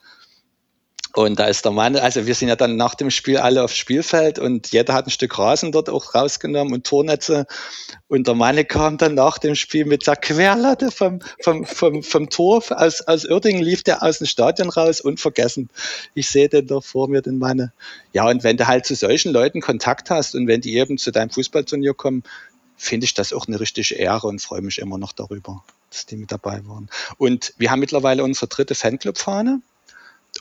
[1.16, 3.79] Und da ist der Mann, also wir sind ja dann nach dem Spiel alle aufs
[3.79, 7.46] Spielfeld und jeder hat ein Stück Rasen dort auch rausgenommen und Tornetze.
[8.07, 12.29] Und der Mann kam dann nach dem Spiel mit der Querlatte vom, vom, vom, vom
[12.29, 15.70] Tor aus, aus Uerdingen, lief der aus dem Stadion raus, unvergessen.
[16.12, 17.72] Ich sehe den da vor mir, den Mann.
[18.12, 21.12] Ja, und wenn du halt zu solchen Leuten Kontakt hast und wenn die eben zu
[21.12, 22.24] deinem Fußballturnier kommen,
[22.76, 26.16] finde ich das auch eine richtige Ehre und freue mich immer noch darüber, dass die
[26.16, 26.90] mit dabei waren.
[27.16, 29.62] Und wir haben mittlerweile unsere dritte Fanclub-Fahne.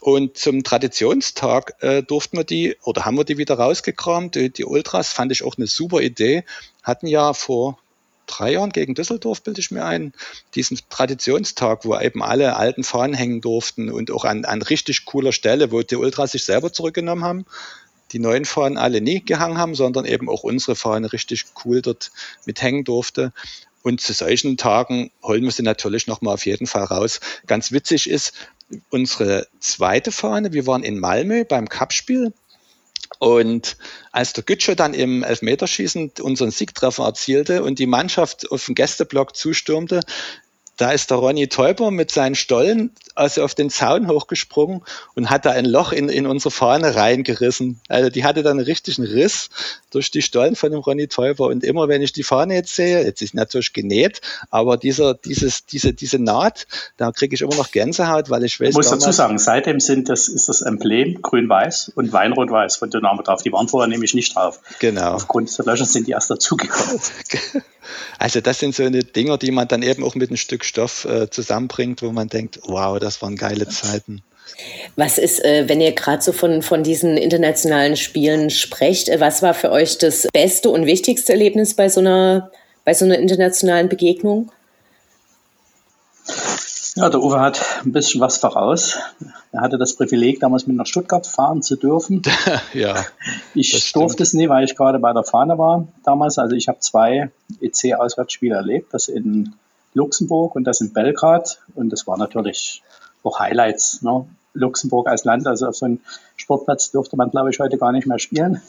[0.02, 4.36] Und zum Traditionstag äh, durften wir die oder haben wir die wieder rausgekramt.
[4.36, 6.44] Die, die Ultras fand ich auch eine super Idee.
[6.84, 7.78] Hatten ja vor
[8.28, 10.14] drei Jahren gegen Düsseldorf, bilde ich mir ein,
[10.56, 15.32] diesen Traditionstag, wo eben alle alten Fahnen hängen durften und auch an, an richtig cooler
[15.32, 17.46] Stelle, wo die Ultras sich selber zurückgenommen haben.
[18.12, 22.12] Die neuen Fahnen alle nie gehangen haben, sondern eben auch unsere Fahne richtig cool dort
[22.46, 23.34] mithängen durfte.
[23.86, 27.20] Und zu solchen Tagen holen wir sie natürlich nochmal auf jeden Fall raus.
[27.46, 28.34] Ganz witzig ist,
[28.90, 30.54] unsere zweite Fahne.
[30.54, 32.34] Wir waren in Malmö beim Cup-Spiel.
[33.20, 33.78] Und
[34.12, 39.36] als der Gütsche dann im Elfmeterschießen unseren Siegtreffer erzielte und die Mannschaft auf den Gästeblock
[39.36, 40.00] zustürmte,
[40.78, 44.82] da ist der Ronny Teuber mit seinen Stollen also auf den Zaun hochgesprungen
[45.16, 47.80] und hat da ein Loch in, in unsere Fahne reingerissen.
[47.88, 49.50] Also die hatte dann einen richtigen Riss
[49.92, 51.48] durch die Stollen von dem Ronny Teuber.
[51.48, 55.66] Und immer wenn ich die Fahne jetzt sehe, jetzt ist natürlich genäht, aber dieser, dieses,
[55.66, 58.70] diese, diese Naht, da kriege ich immer noch Gänsehaut, weil ich weiß.
[58.70, 63.22] Ich muss dazu sagen, seitdem sind das, ist das Emblem grün-weiß und Weinrot-weiß von Dynamo
[63.22, 63.42] drauf.
[63.44, 64.60] Die waren vorher nämlich nicht drauf.
[64.80, 65.14] Genau.
[65.14, 67.00] Aufgrund des Löschens sind die erst dazugekommen.
[68.20, 71.06] Also das sind so eine Dinger, die man dann eben auch mit einem Stück Stoff
[71.06, 74.24] äh, zusammenbringt, wo man denkt, wow, das waren geile Zeiten.
[74.96, 79.42] Was ist, äh, wenn ihr gerade so von, von diesen internationalen Spielen sprecht, äh, was
[79.42, 82.52] war für euch das beste und wichtigste Erlebnis bei so einer,
[82.84, 84.52] bei so einer internationalen Begegnung?
[86.98, 88.98] Ja, der Uwe hat ein bisschen was voraus.
[89.52, 92.22] Er hatte das Privileg, damals mit nach Stuttgart fahren zu dürfen.
[92.74, 93.06] ja.
[93.54, 96.38] Ich durfte es nie, weil ich gerade bei der Fahne war damals.
[96.38, 99.56] Also ich habe zwei EC-Auswärtsspiele erlebt, das in
[99.94, 101.60] Luxemburg und das in Belgrad.
[101.76, 102.82] Und das war natürlich
[103.24, 104.02] auch Highlights.
[104.02, 104.26] Ne?
[104.54, 106.00] Luxemburg als Land, also auf so einem
[106.38, 108.62] Sportplatz durfte man, glaube ich, heute gar nicht mehr spielen.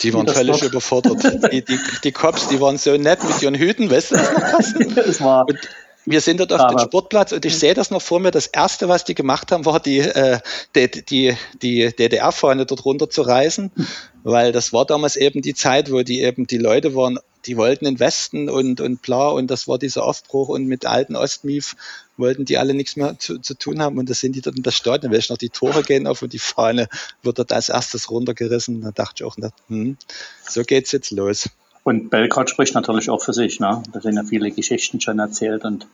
[0.00, 1.52] Die waren völlig überfordert.
[1.52, 4.16] Die, die, die Cops, die waren so nett mit ihren Hüten, weißt du
[4.94, 5.58] das war und
[6.06, 8.30] wir sind dort auf dem Sportplatz und ich sehe das noch vor mir.
[8.30, 10.38] Das erste, was die gemacht haben, war die, äh,
[10.74, 13.72] die, die, die DDR-Fahne dort runter zu reißen,
[14.22, 17.86] weil das war damals eben die Zeit, wo die eben die Leute waren, die wollten
[17.86, 21.76] in Westen und, und bla und das war dieser Aufbruch und mit alten Ostmief
[22.16, 24.62] wollten die alle nichts mehr zu, zu tun haben und da sind die dort in
[24.62, 26.88] das Stadion, weil ich noch die Tore gehen auf und die Fahne
[27.22, 28.80] wird dort als erstes runtergerissen.
[28.80, 29.36] Da dachte ich auch,
[29.68, 29.96] hm,
[30.48, 31.48] so geht's jetzt los.
[31.86, 33.60] Und Belgrad spricht natürlich auch für sich.
[33.60, 33.80] Ne?
[33.92, 35.86] Da sind ja viele Geschichten schon erzählt und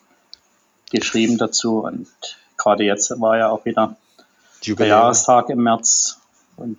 [0.91, 1.81] geschrieben dazu.
[1.81, 2.09] Und
[2.57, 3.97] gerade jetzt war ja auch wieder
[4.67, 6.19] der Jahrestag im März.
[6.57, 6.79] Und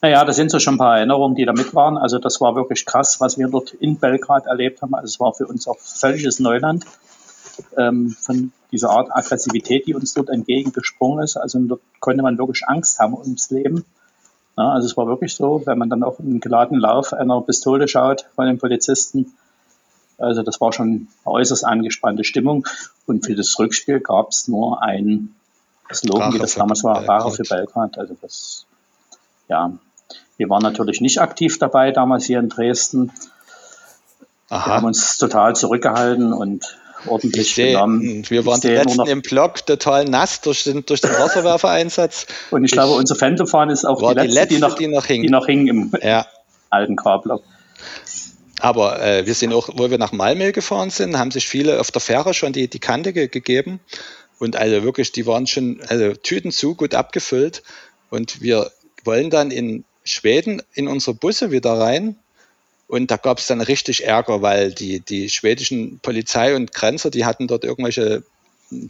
[0.00, 1.98] naja, das sind so schon ein paar Erinnerungen, die da mit waren.
[1.98, 4.94] Also das war wirklich krass, was wir dort in Belgrad erlebt haben.
[4.94, 6.86] Also es war für uns auch völliges Neuland
[7.76, 11.36] ähm, von dieser Art Aggressivität, die uns dort entgegengesprungen ist.
[11.36, 13.84] Also dort konnte man wirklich Angst haben ums Leben.
[14.56, 17.88] Ja, also es war wirklich so, wenn man dann auch im geladenen Lauf einer Pistole
[17.88, 19.34] schaut von den Polizisten,
[20.18, 22.66] also das war schon eine äußerst angespannte Stimmung.
[23.06, 25.34] Und für das Rückspiel gab es nur ein
[25.92, 27.98] Slogan, wie das damals war, Rache für Belgrad.
[27.98, 28.66] Also das,
[29.48, 29.72] ja,
[30.36, 33.12] wir waren natürlich nicht aktiv dabei damals hier in Dresden.
[34.48, 34.66] Aha.
[34.66, 38.00] Wir haben uns total zurückgehalten und ordentlich ich genommen.
[38.00, 42.26] Hm, wir waren die letzten im Block total nass durch den, durch den Wasserwerfereinsatz.
[42.50, 44.88] Und ich, ich glaube, unser Fandofahren ist auch die letzte, die, letzte, die, noch, die
[44.88, 45.22] noch hing.
[45.22, 46.26] Die noch hing im ja.
[46.70, 47.42] alten K-Block.
[48.60, 51.90] Aber äh, wir sind auch, wo wir nach Malmö gefahren sind, haben sich viele auf
[51.90, 53.80] der Fähre schon die, die Kante ge gegeben.
[54.38, 57.62] Und also wirklich, die waren schon also Tüten zu gut abgefüllt.
[58.10, 58.70] Und wir
[59.04, 62.16] wollen dann in Schweden in unsere Busse wieder rein
[62.86, 67.24] und da gab es dann richtig Ärger, weil die, die schwedischen Polizei und Grenzer, die
[67.24, 68.24] hatten dort irgendwelche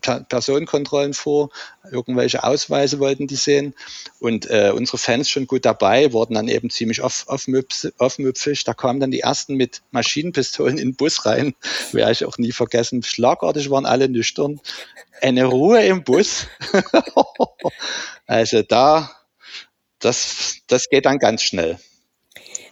[0.01, 1.51] Personenkontrollen vor,
[1.91, 3.75] irgendwelche Ausweise wollten die sehen.
[4.21, 8.65] Und äh, unsere Fans schon gut dabei, wurden dann eben ziemlich off, aufmüpfig.
[8.65, 11.55] Da kamen dann die ersten mit Maschinenpistolen in den Bus rein.
[11.93, 13.03] Werde ich auch nie vergessen.
[13.03, 14.61] Schlagartig waren alle nüchtern.
[15.21, 16.47] Eine Ruhe im Bus.
[18.27, 19.11] also da,
[19.99, 21.79] das, das geht dann ganz schnell.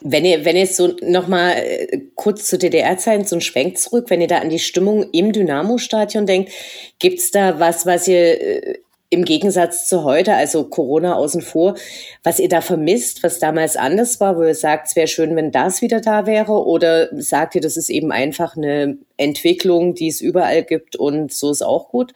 [0.04, 4.20] Wenn ihr, wenn ihr so nochmal äh, kurz zu DDR-Zeiten so einen Schwenk zurück, wenn
[4.20, 6.52] ihr da an die Stimmung im Dynamo-Stadion denkt,
[6.98, 8.78] gibt's da was, was ihr äh,
[9.12, 11.74] im Gegensatz zu heute, also Corona außen vor,
[12.22, 15.52] was ihr da vermisst, was damals anders war, wo ihr sagt, es wäre schön, wenn
[15.52, 16.64] das wieder da wäre?
[16.64, 21.50] Oder sagt ihr, das ist eben einfach eine Entwicklung, die es überall gibt und so
[21.50, 22.14] ist auch gut?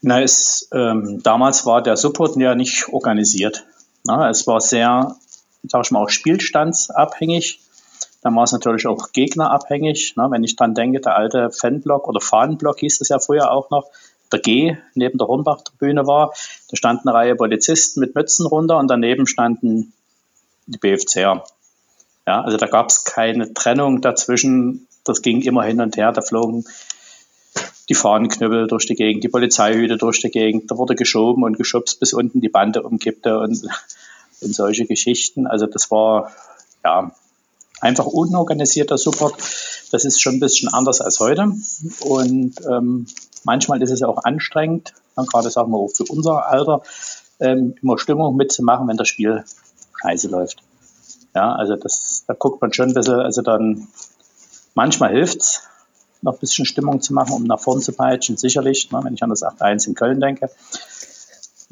[0.00, 3.66] Na, es, ähm, damals war der Support ja nicht organisiert.
[4.04, 5.16] Na, es war sehr
[5.64, 7.60] sag ich mal, auch spielstandsabhängig.
[8.22, 10.16] Dann war es natürlich auch gegnerabhängig.
[10.16, 10.26] Ne?
[10.30, 13.90] Wenn ich dran denke, der alte Fanblock oder Fahnenblock hieß es ja früher auch noch,
[14.32, 16.32] der G neben der Hornbach-Tribüne war,
[16.68, 19.92] da stand eine Reihe Polizisten mit Mützen runter und daneben standen
[20.66, 21.44] die BFCer.
[22.26, 24.88] Ja, also da gab es keine Trennung dazwischen.
[25.04, 26.10] Das ging immer hin und her.
[26.10, 26.64] Da flogen
[27.88, 30.70] die Fahnenknüppel durch die Gegend, die Polizeihüte durch die Gegend.
[30.70, 33.38] Da wurde geschoben und geschubst, bis unten die Bande umkippte.
[33.38, 33.68] Und
[34.40, 35.46] und solche Geschichten.
[35.46, 36.30] Also das war
[36.84, 37.10] ja
[37.80, 39.34] einfach unorganisierter Support.
[39.92, 41.52] Das ist schon ein bisschen anders als heute.
[42.00, 43.06] Und ähm,
[43.44, 46.82] manchmal ist es auch anstrengend, gerade sagen wir auch für unser Alter,
[47.40, 49.44] ähm, immer Stimmung mitzumachen, wenn das Spiel
[50.00, 50.62] scheiße läuft.
[51.34, 53.88] Ja, also das, da guckt man schon ein bisschen, also dann
[54.74, 55.62] manchmal hilft es,
[56.22, 59.22] noch ein bisschen Stimmung zu machen, um nach vorn zu peitschen, sicherlich, ne, wenn ich
[59.22, 60.50] an das 8-1 in Köln denke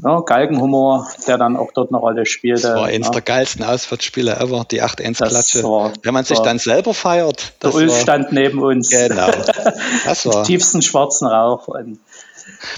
[0.03, 2.63] ja, Galgenhumor, der dann auch dort eine Rolle spielte.
[2.63, 3.13] Das war eines ja.
[3.13, 5.93] der geilsten Auswärtsspiele ever, die 8-1-Klatsche.
[6.03, 7.53] Wenn man sich dann selber feiert.
[7.63, 8.91] Der Ulf war, stand neben uns.
[8.91, 9.31] Genau.
[10.05, 10.45] Das war.
[10.45, 11.69] tiefsten schwarzen Rauch.
[11.69, 12.01] Und,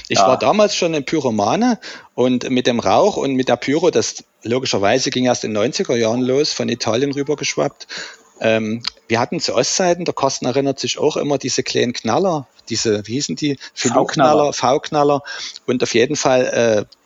[0.09, 0.29] ich ja.
[0.29, 1.79] war damals schon ein Pyromane
[2.15, 5.97] und mit dem Rauch und mit der Pyro, das logischerweise ging erst in den 90er
[5.97, 7.87] Jahren los, von Italien rübergeschwappt.
[8.41, 13.07] Ähm, wir hatten zu Ostzeiten, der Kosten erinnert sich auch immer diese kleinen Knaller, diese,
[13.07, 13.59] wie hießen die?
[13.75, 15.23] V-Knaller, V-Knaller.
[15.67, 16.97] Und auf jeden Fall, äh,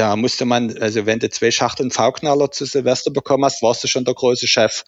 [0.00, 3.88] da musste man, also wenn du zwei Schachteln V-Knaller zu Silvester bekommen hast, warst du
[3.88, 4.84] schon der große Chef.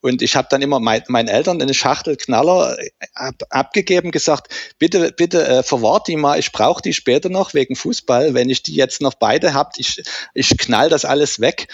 [0.00, 4.52] Und ich habe dann immer mein, meinen Eltern eine Schachtel Knaller äh, ab, abgegeben, gesagt,
[4.80, 8.34] bitte, bitte äh, verwahrt die mal, ich brauche die später noch wegen Fußball.
[8.34, 10.02] Wenn ich die jetzt noch beide habt, ich,
[10.34, 11.68] ich knall das alles weg.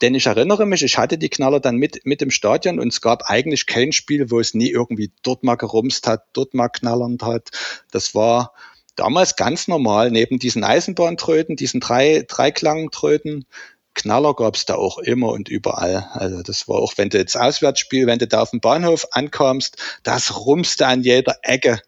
[0.00, 3.02] Denn ich erinnere mich, ich hatte die Knaller dann mit, mit im Stadion und es
[3.02, 7.22] gab eigentlich kein Spiel, wo es nie irgendwie dort mal gerumst hat, dort mal knallernd
[7.22, 7.50] hat.
[7.90, 8.54] Das war,
[8.98, 13.46] damals ganz normal, neben diesen Eisenbahntröten, diesen drei, Dreiklangtröten,
[13.94, 16.08] Knaller gab es da auch immer und überall.
[16.12, 19.76] Also das war auch, wenn du jetzt Auswärtsspiel, wenn du da auf dem Bahnhof ankommst,
[20.04, 21.80] das rumste an jeder Ecke.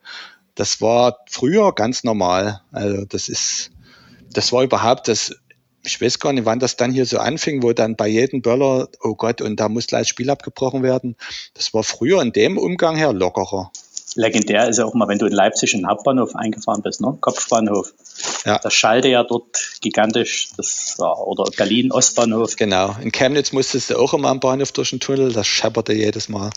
[0.57, 2.63] Das war früher ganz normal.
[2.73, 3.71] Also das ist,
[4.33, 5.33] das war überhaupt das
[5.83, 8.89] ich weiß gar nicht, wann das dann hier so anfing, wo dann bei jedem Böller,
[9.01, 11.17] oh Gott, und da muss gleich Spiel abgebrochen werden.
[11.55, 13.73] Das war früher in dem Umgang her lockerer.
[14.15, 17.17] Legendär ist ja auch mal, wenn du in Leipzig in den Hauptbahnhof eingefahren bist, ne?
[17.21, 17.93] Kopfbahnhof.
[18.45, 18.59] Ja.
[18.59, 22.57] Das schallte ja dort gigantisch, das war, oder Berlin Ostbahnhof.
[22.57, 22.97] Genau.
[23.01, 26.51] In Chemnitz musstest du auch immer am Bahnhof durch den Tunnel, das schepperte jedes Mal.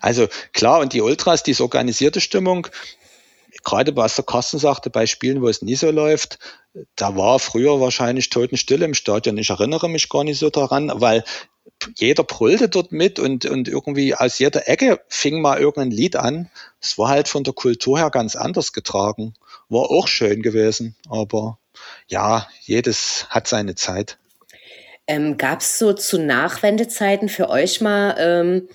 [0.00, 2.66] Also klar, und die Ultras, diese organisierte Stimmung,
[3.64, 6.38] gerade was der Carsten sagte, bei Spielen, wo es nie so läuft,
[6.94, 9.38] da war früher wahrscheinlich Totenstille im Stadion.
[9.38, 11.24] Ich erinnere mich gar nicht so daran, weil
[11.96, 16.50] jeder brüllte dort mit und, und irgendwie aus jeder Ecke fing mal irgendein Lied an.
[16.80, 19.34] Es war halt von der Kultur her ganz anders getragen.
[19.68, 21.58] War auch schön gewesen, aber
[22.08, 24.18] ja, jedes hat seine Zeit.
[25.06, 28.68] Ähm, Gab es so zu Nachwendezeiten für euch mal ähm,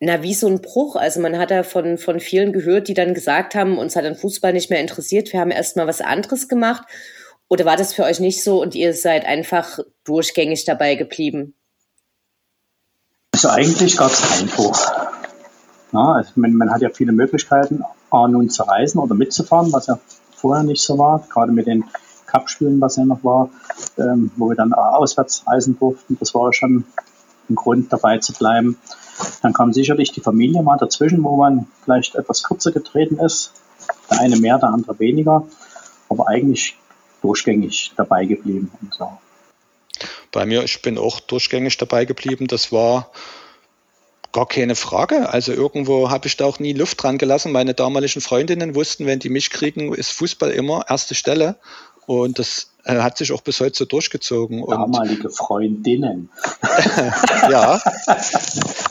[0.00, 0.96] na, wie so ein Bruch.
[0.96, 4.16] Also man hat da von, von vielen gehört, die dann gesagt haben, uns hat ein
[4.16, 6.86] Fußball nicht mehr interessiert, wir haben erstmal was anderes gemacht.
[7.48, 11.54] Oder war das für euch nicht so und ihr seid einfach durchgängig dabei geblieben?
[13.36, 14.80] Also eigentlich gab es keinen Bruch.
[15.92, 19.88] Ja, also man, man, hat ja viele Möglichkeiten, A, nun zu reisen oder mitzufahren, was
[19.88, 19.98] ja
[20.34, 21.84] vorher nicht so war, gerade mit den
[22.24, 23.50] Cup-Spielen, was ja noch war,
[23.98, 26.16] ähm, wo wir dann auswärts reisen durften.
[26.18, 26.86] Das war schon
[27.50, 28.78] ein Grund, dabei zu bleiben.
[29.42, 33.52] Dann kam sicherlich die Familie mal dazwischen, wo man vielleicht etwas kürzer getreten ist.
[34.10, 35.46] Der eine mehr, der andere weniger.
[36.08, 36.78] Aber eigentlich
[37.20, 38.72] durchgängig dabei geblieben.
[38.80, 39.10] Und so.
[40.32, 42.46] Bei mir, ich bin auch durchgängig dabei geblieben.
[42.46, 43.10] Das war
[44.32, 45.30] gar keine Frage.
[45.30, 47.52] Also irgendwo habe ich da auch nie Luft dran gelassen.
[47.52, 51.56] Meine damaligen Freundinnen wussten, wenn die mich kriegen, ist Fußball immer erste Stelle.
[52.06, 54.64] Und das äh, hat sich auch bis heute so durchgezogen.
[54.64, 56.30] Damalige Freundinnen.
[57.50, 57.80] ja,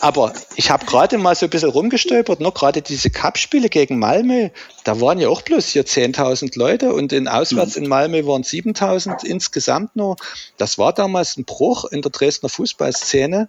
[0.01, 2.51] aber ich habe gerade mal so ein bisschen rumgestolpert, ne?
[2.51, 4.49] gerade diese Cup-Spiele gegen Malmö,
[4.83, 7.83] da waren ja auch bloß hier 10.000 Leute und in auswärts mhm.
[7.83, 10.17] in Malmö waren 7.000 insgesamt nur.
[10.57, 13.47] Das war damals ein Bruch in der Dresdner Fußballszene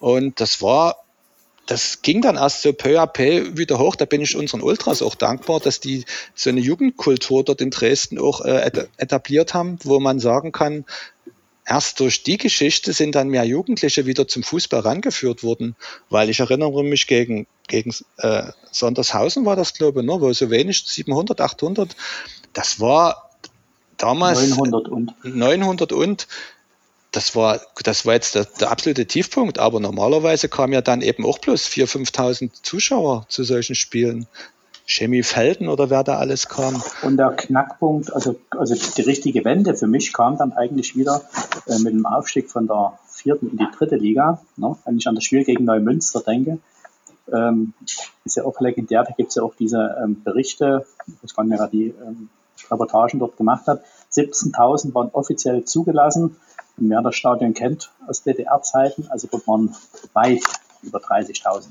[0.00, 1.05] und das war
[1.66, 3.96] das ging dann erst so peu à peu wieder hoch.
[3.96, 8.18] Da bin ich unseren Ultras auch dankbar, dass die so eine Jugendkultur dort in Dresden
[8.18, 10.84] auch äh, etabliert haben, wo man sagen kann,
[11.66, 15.74] erst durch die Geschichte sind dann mehr Jugendliche wieder zum Fußball rangeführt worden,
[16.08, 20.50] weil ich erinnere mich gegen, gegen äh, Sondershausen war das, glaube ich, ne, wo so
[20.50, 21.96] wenig, 700, 800,
[22.52, 23.30] das war
[23.96, 25.14] damals 900 und.
[25.24, 26.28] 900 und
[27.16, 31.24] das war, das war jetzt der, der, absolute Tiefpunkt, aber normalerweise kamen ja dann eben
[31.24, 34.26] auch bloß 4.000, 5.000 Zuschauer zu solchen Spielen.
[34.84, 36.80] Chemie Felden oder wer da alles kam.
[37.02, 41.22] Und der Knackpunkt, also, also die richtige Wende für mich kam dann eigentlich wieder
[41.66, 44.40] äh, mit dem Aufstieg von der vierten in die dritte Liga.
[44.56, 44.76] Ne?
[44.84, 46.58] Wenn ich an das Spiel gegen Neumünster denke,
[47.32, 47.72] ähm,
[48.24, 51.68] ist ja auch legendär, da gibt es ja auch diese ähm, Berichte, ich weiß gar
[51.68, 52.28] die ähm,
[52.70, 53.82] Reportagen dort gemacht hat.
[54.12, 56.36] 17.000 waren offiziell zugelassen
[56.76, 59.74] wer das Stadion kennt aus DDR-Zeiten, also dort waren
[60.12, 60.42] weit
[60.82, 61.64] über 30.000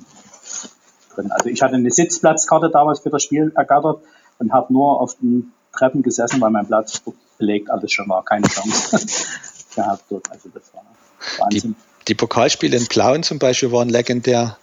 [1.13, 1.31] drin.
[1.31, 4.01] Also ich hatte eine Sitzplatzkarte damals für das Spiel ergattert
[4.39, 7.01] und habe nur auf den Treppen gesessen, weil mein Platz
[7.37, 8.97] belegt alles schon war, keine Chance
[9.75, 10.31] gehabt dort.
[10.31, 10.83] Also das war
[11.37, 11.75] Wahnsinn.
[12.01, 14.57] Die, die Pokalspiele in Plauen zum Beispiel waren legendär.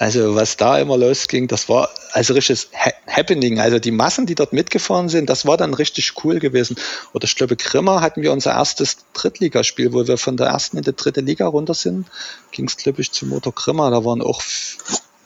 [0.00, 2.70] Also was da immer losging, das war also richtiges
[3.06, 3.60] Happening.
[3.60, 6.76] Also die Massen, die dort mitgefahren sind, das war dann richtig cool gewesen.
[7.12, 10.84] Oder ich glaube, Grimmer hatten wir unser erstes Drittligaspiel, wo wir von der ersten in
[10.84, 12.06] die dritte Liga runter sind.
[12.50, 13.90] Ging es, glaube ich, zum Motor Grimmer.
[13.90, 14.40] Da waren auch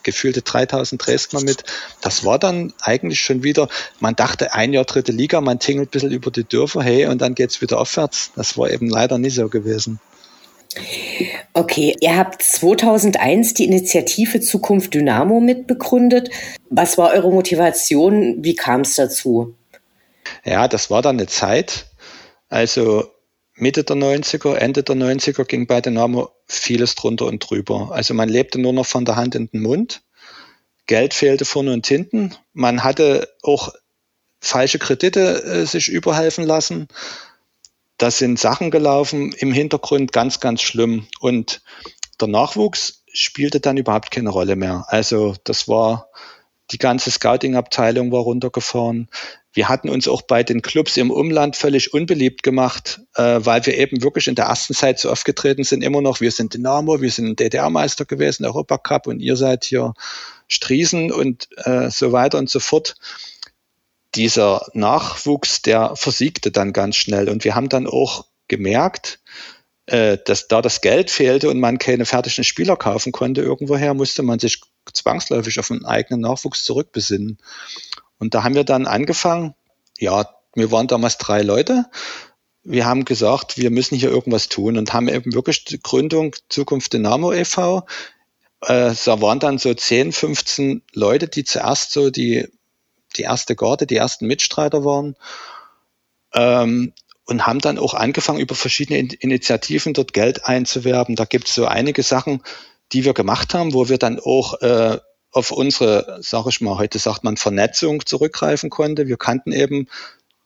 [0.03, 1.63] gefühlte 3000 Dresdner mit.
[2.01, 3.69] Das war dann eigentlich schon wieder,
[4.01, 7.21] man dachte ein Jahr dritte Liga, man tingelt ein bisschen über die Dörfer, hey, und
[7.21, 8.31] dann geht's wieder aufwärts.
[8.35, 10.01] Das war eben leider nicht so gewesen.
[11.53, 16.29] Okay, ihr habt 2001 die Initiative Zukunft Dynamo mitbegründet.
[16.69, 18.43] Was war eure Motivation?
[18.43, 19.55] Wie kam es dazu?
[20.43, 21.85] Ja, das war dann eine Zeit.
[22.49, 23.05] Also
[23.55, 27.91] Mitte der 90er, Ende der 90er ging bei Dynamo vieles drunter und drüber.
[27.91, 30.01] Also man lebte nur noch von der Hand in den Mund.
[30.87, 32.35] Geld fehlte vorne und hinten.
[32.53, 33.73] Man hatte auch
[34.39, 36.87] falsche Kredite äh, sich überhelfen lassen.
[37.97, 41.07] Da sind Sachen gelaufen im Hintergrund ganz, ganz schlimm.
[41.19, 41.61] Und
[42.19, 44.85] der Nachwuchs spielte dann überhaupt keine Rolle mehr.
[44.87, 46.09] Also das war,
[46.71, 49.09] die ganze Scouting-Abteilung war runtergefahren.
[49.53, 53.77] Wir hatten uns auch bei den Clubs im Umland völlig unbeliebt gemacht, äh, weil wir
[53.77, 57.11] eben wirklich in der ersten Zeit so aufgetreten sind, immer noch, wir sind Dynamo, wir
[57.11, 59.93] sind DDR-Meister gewesen, Europacup und ihr seid hier
[60.49, 62.95] Striesen und äh, so weiter und so fort
[64.15, 67.29] dieser Nachwuchs, der versiegte dann ganz schnell.
[67.29, 69.19] Und wir haben dann auch gemerkt,
[69.87, 74.23] äh, dass da das Geld fehlte und man keine fertigen Spieler kaufen konnte irgendwoher, musste
[74.23, 74.61] man sich
[74.91, 77.37] zwangsläufig auf einen eigenen Nachwuchs zurückbesinnen.
[78.17, 79.53] Und da haben wir dann angefangen,
[79.99, 81.85] ja, wir waren damals drei Leute,
[82.63, 86.93] wir haben gesagt, wir müssen hier irgendwas tun und haben eben wirklich die Gründung Zukunft
[86.93, 87.85] Dynamo e.V.
[88.61, 92.47] Äh, da waren dann so 10, 15 Leute, die zuerst so die,
[93.17, 95.15] die erste Garde, die ersten Mitstreiter waren.
[96.33, 96.93] Ähm,
[97.27, 101.15] und haben dann auch angefangen, über verschiedene Initiativen dort Geld einzuwerben.
[101.15, 102.43] Da gibt es so einige Sachen,
[102.91, 104.99] die wir gemacht haben, wo wir dann auch äh,
[105.31, 109.07] auf unsere, sage ich mal, heute sagt man Vernetzung zurückgreifen konnte.
[109.07, 109.89] Wir kannten eben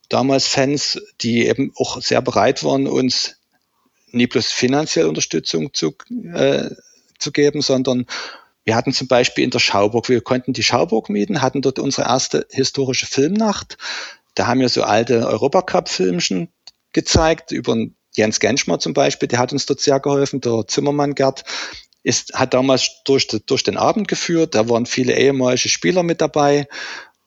[0.08, 3.36] damals Fans, die eben auch sehr bereit waren, uns
[4.10, 5.94] nie bloß finanzielle Unterstützung zu,
[6.34, 6.70] äh,
[7.18, 8.06] zu geben, sondern
[8.70, 12.06] wir hatten zum Beispiel in der Schauburg, wir konnten die Schauburg mieten, hatten dort unsere
[12.06, 13.76] erste historische Filmnacht.
[14.36, 16.50] Da haben wir so alte Europacup-Filmchen
[16.92, 17.76] gezeigt, über
[18.12, 21.42] Jens Genschmer zum Beispiel, der hat uns dort sehr geholfen, der Zimmermann Gerd
[22.04, 26.68] ist, hat damals durch, durch den Abend geführt, da waren viele ehemalige Spieler mit dabei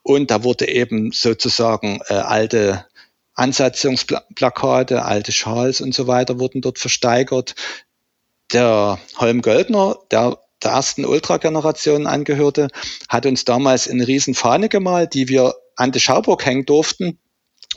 [0.01, 2.85] und da wurde eben sozusagen äh, alte
[3.33, 7.55] Ansatzungsplakate, alte Schals und so weiter wurden dort versteigert.
[8.53, 12.69] Der Holm Göldner, der der ersten Ultra-Generation angehörte,
[13.09, 17.19] hat uns damals eine riesen Fahne gemalt, die wir an die Schauburg hängen durften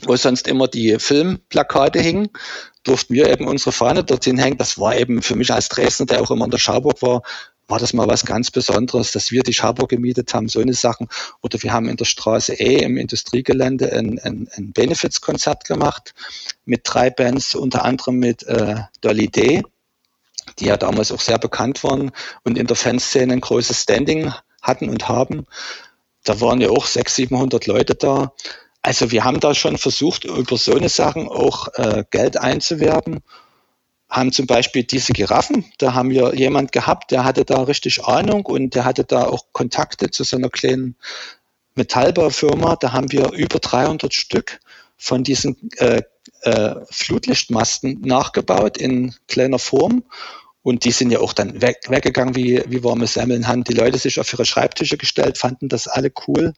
[0.03, 2.29] wo sonst immer die Filmplakate hingen,
[2.83, 4.57] durften wir eben unsere Fahne dorthin hängen.
[4.57, 7.23] Das war eben für mich als Dresdner, der auch immer in der Schauburg war,
[7.67, 11.09] war das mal was ganz Besonderes, dass wir die Schauburg gemietet haben, so eine Sachen.
[11.41, 16.13] Oder wir haben in der Straße E im Industriegelände ein, ein, ein Benefizkonzert gemacht
[16.63, 19.63] mit drei Bands, unter anderem mit äh, Dolly D,
[20.59, 22.11] die ja damals auch sehr bekannt waren
[22.43, 25.45] und in der Fanszene ein großes Standing hatten und haben.
[26.23, 28.33] Da waren ja auch 600, 700 Leute da.
[28.81, 33.21] Also wir haben da schon versucht, über so eine Sachen auch äh, Geld einzuwerben.
[34.09, 38.45] Haben zum Beispiel diese Giraffen, da haben wir jemand gehabt, der hatte da richtig Ahnung
[38.45, 40.95] und der hatte da auch Kontakte zu so einer kleinen
[41.75, 42.77] Metallbaufirma.
[42.77, 44.61] Da haben wir über 300 Stück
[44.97, 46.03] von diesen äh,
[46.41, 50.03] äh, Flutlichtmasten nachgebaut in kleiner Form.
[50.67, 53.97] Und die sind ja auch dann weg, weggegangen wie, wie warme Semmeln, haben die Leute
[53.97, 56.51] sich auf ihre Schreibtische gestellt, fanden das alle cool.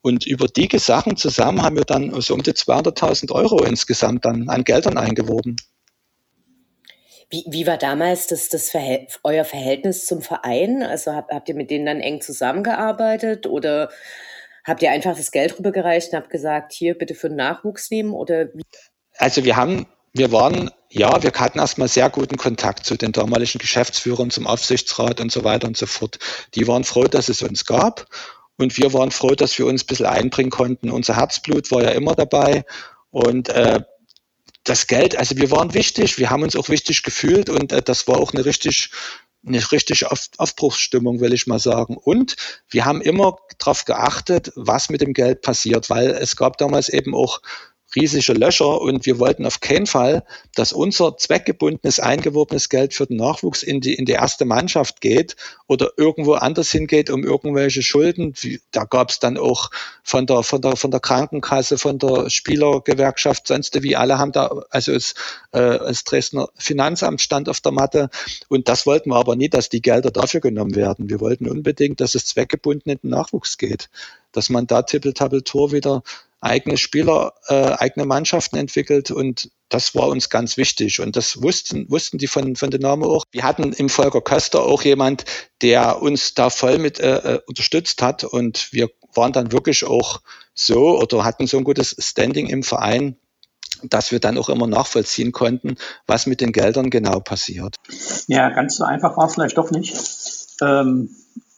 [0.00, 4.48] Und über die Sachen zusammen haben wir dann so um die 200.000 Euro insgesamt dann
[4.48, 5.56] an Geldern eingeworben.
[7.28, 10.82] Wie, wie war damals das, das Verhält, euer Verhältnis zum Verein?
[10.82, 13.90] Also habt, habt ihr mit denen dann eng zusammengearbeitet oder
[14.64, 18.14] habt ihr einfach das Geld rübergereicht und habt gesagt, hier bitte für den Nachwuchs nehmen?
[18.14, 18.62] Oder wie?
[19.18, 19.84] Also wir haben,
[20.14, 25.20] wir waren, ja, wir hatten erstmal sehr guten Kontakt zu den damaligen Geschäftsführern, zum Aufsichtsrat
[25.20, 26.18] und so weiter und so fort.
[26.54, 28.06] Die waren froh, dass es uns gab.
[28.56, 30.90] Und wir waren froh, dass wir uns ein bisschen einbringen konnten.
[30.90, 32.64] Unser Herzblut war ja immer dabei.
[33.10, 33.80] Und äh,
[34.62, 38.06] das Geld, also wir waren wichtig, wir haben uns auch wichtig gefühlt und äh, das
[38.06, 38.90] war auch eine richtig,
[39.44, 41.96] eine richtig Auf Aufbruchsstimmung, will ich mal sagen.
[41.96, 42.36] Und
[42.70, 47.16] wir haben immer darauf geachtet, was mit dem Geld passiert, weil es gab damals eben
[47.16, 47.40] auch
[47.94, 50.24] riesige Löcher und wir wollten auf keinen Fall,
[50.54, 55.36] dass unser zweckgebundenes, eingeworbenes Geld für den Nachwuchs in die, in die erste Mannschaft geht
[55.66, 58.34] oder irgendwo anders hingeht, um irgendwelche Schulden.
[58.72, 59.70] Da gab es dann auch
[60.02, 64.64] von der, von der, von der Krankenkasse, von der Spielergewerkschaft, sonst wie alle haben da,
[64.70, 65.14] also es,
[65.52, 68.10] äh, das Dresdner Finanzamt stand auf der Matte
[68.48, 71.08] und das wollten wir aber nie, dass die Gelder dafür genommen werden.
[71.08, 73.90] Wir wollten unbedingt, dass es zweckgebunden in den Nachwuchs geht,
[74.32, 76.02] dass man da Tippel-Tappel-Tor wieder
[76.44, 81.90] eigene Spieler, äh, eigene Mannschaften entwickelt und das war uns ganz wichtig und das wussten,
[81.90, 83.24] wussten die von, von Dynamo auch.
[83.32, 85.24] Wir hatten im Volker Köster auch jemand,
[85.62, 90.20] der uns da voll mit äh, äh, unterstützt hat und wir waren dann wirklich auch
[90.54, 93.16] so oder hatten so ein gutes Standing im Verein,
[93.82, 95.76] dass wir dann auch immer nachvollziehen konnten,
[96.06, 97.76] was mit den Geldern genau passiert.
[98.26, 99.96] Ja, ganz so einfach war es vielleicht doch nicht.
[100.60, 101.10] Ähm,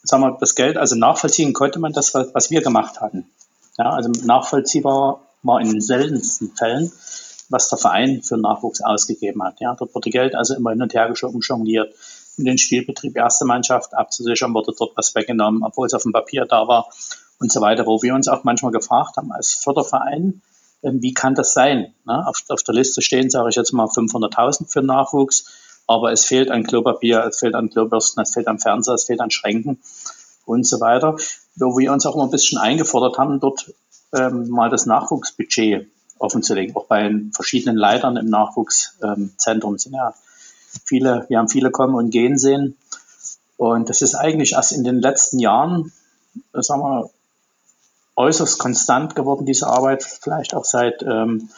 [0.02, 3.26] sagen wir, das Geld, also nachvollziehen konnte man das, was wir gemacht hatten.
[3.78, 6.90] Ja, also nachvollziehbar war in den seltensten Fällen,
[7.48, 9.60] was der Verein für Nachwuchs ausgegeben hat.
[9.60, 11.94] Ja, dort wurde Geld also immer hin und her geschoben, jongliert.
[12.38, 16.44] Um den Spielbetrieb erste Mannschaft abzusichern, wurde dort was weggenommen, obwohl es auf dem Papier
[16.44, 16.88] da war
[17.38, 20.42] und so weiter, wo wir uns auch manchmal gefragt haben als Förderverein,
[20.82, 21.94] ähm, wie kann das sein?
[22.06, 25.46] Auf, auf der Liste stehen, sage ich jetzt mal, 500.000 für Nachwuchs,
[25.86, 29.20] aber es fehlt an Klopapier, es fehlt an Klobürsten, es fehlt an Fernseher, es fehlt
[29.20, 29.78] an Schränken
[30.46, 31.16] und so weiter
[31.56, 33.72] wo wir uns auch immer ein bisschen eingefordert haben, dort
[34.12, 35.88] ähm, mal das Nachwuchsbudget
[36.18, 36.76] offenzulegen.
[36.76, 40.14] Auch bei verschiedenen Leitern im Nachwuchszentrum ähm, sind ja
[40.84, 42.76] viele, wir haben viele kommen und gehen sehen.
[43.56, 45.92] Und das ist eigentlich erst in den letzten Jahren,
[46.52, 47.10] äh, sagen wir,
[48.16, 50.04] äußerst konstant geworden, diese Arbeit.
[50.04, 51.50] Vielleicht auch seit ähm,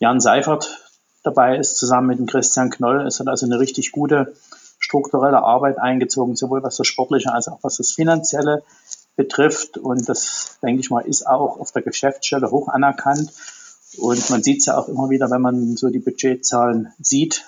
[0.00, 0.80] Jan Seifert
[1.22, 3.06] dabei ist, zusammen mit dem Christian Knoll.
[3.06, 4.34] Es hat also eine richtig gute
[4.84, 8.62] strukturelle Arbeit eingezogen, sowohl was das Sportliche als auch was das Finanzielle
[9.16, 9.78] betrifft.
[9.78, 13.32] Und das, denke ich mal, ist auch auf der Geschäftsstelle hoch anerkannt.
[13.96, 17.44] Und man sieht es ja auch immer wieder, wenn man so die Budgetzahlen sieht,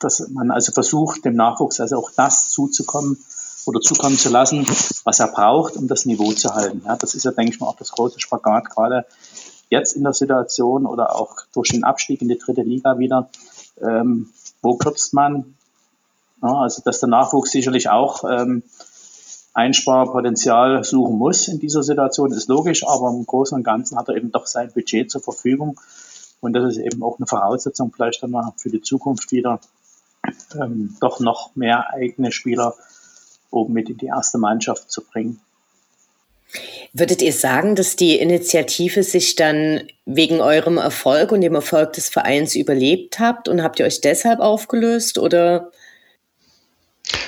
[0.00, 3.18] dass man also versucht, dem Nachwuchs also auch das zuzukommen
[3.66, 4.66] oder zukommen zu lassen,
[5.04, 6.82] was er braucht, um das Niveau zu halten.
[6.84, 9.06] Ja, das ist ja, denke ich mal, auch das große Spagat, gerade
[9.70, 13.30] jetzt in der Situation oder auch durch den Abstieg in die dritte Liga wieder.
[13.80, 15.54] Ähm, wo kürzt man?
[16.44, 18.62] Ja, also, dass der Nachwuchs sicherlich auch ähm,
[19.54, 24.16] Einsparpotenzial suchen muss in dieser Situation, ist logisch, aber im Großen und Ganzen hat er
[24.16, 25.80] eben doch sein Budget zur Verfügung.
[26.40, 29.58] Und das ist eben auch eine Voraussetzung, vielleicht dann mal für die Zukunft wieder
[30.60, 32.74] ähm, doch noch mehr eigene Spieler
[33.50, 35.40] oben mit in die erste Mannschaft zu bringen.
[36.92, 42.10] Würdet ihr sagen, dass die Initiative sich dann wegen eurem Erfolg und dem Erfolg des
[42.10, 45.70] Vereins überlebt habt und habt ihr euch deshalb aufgelöst oder?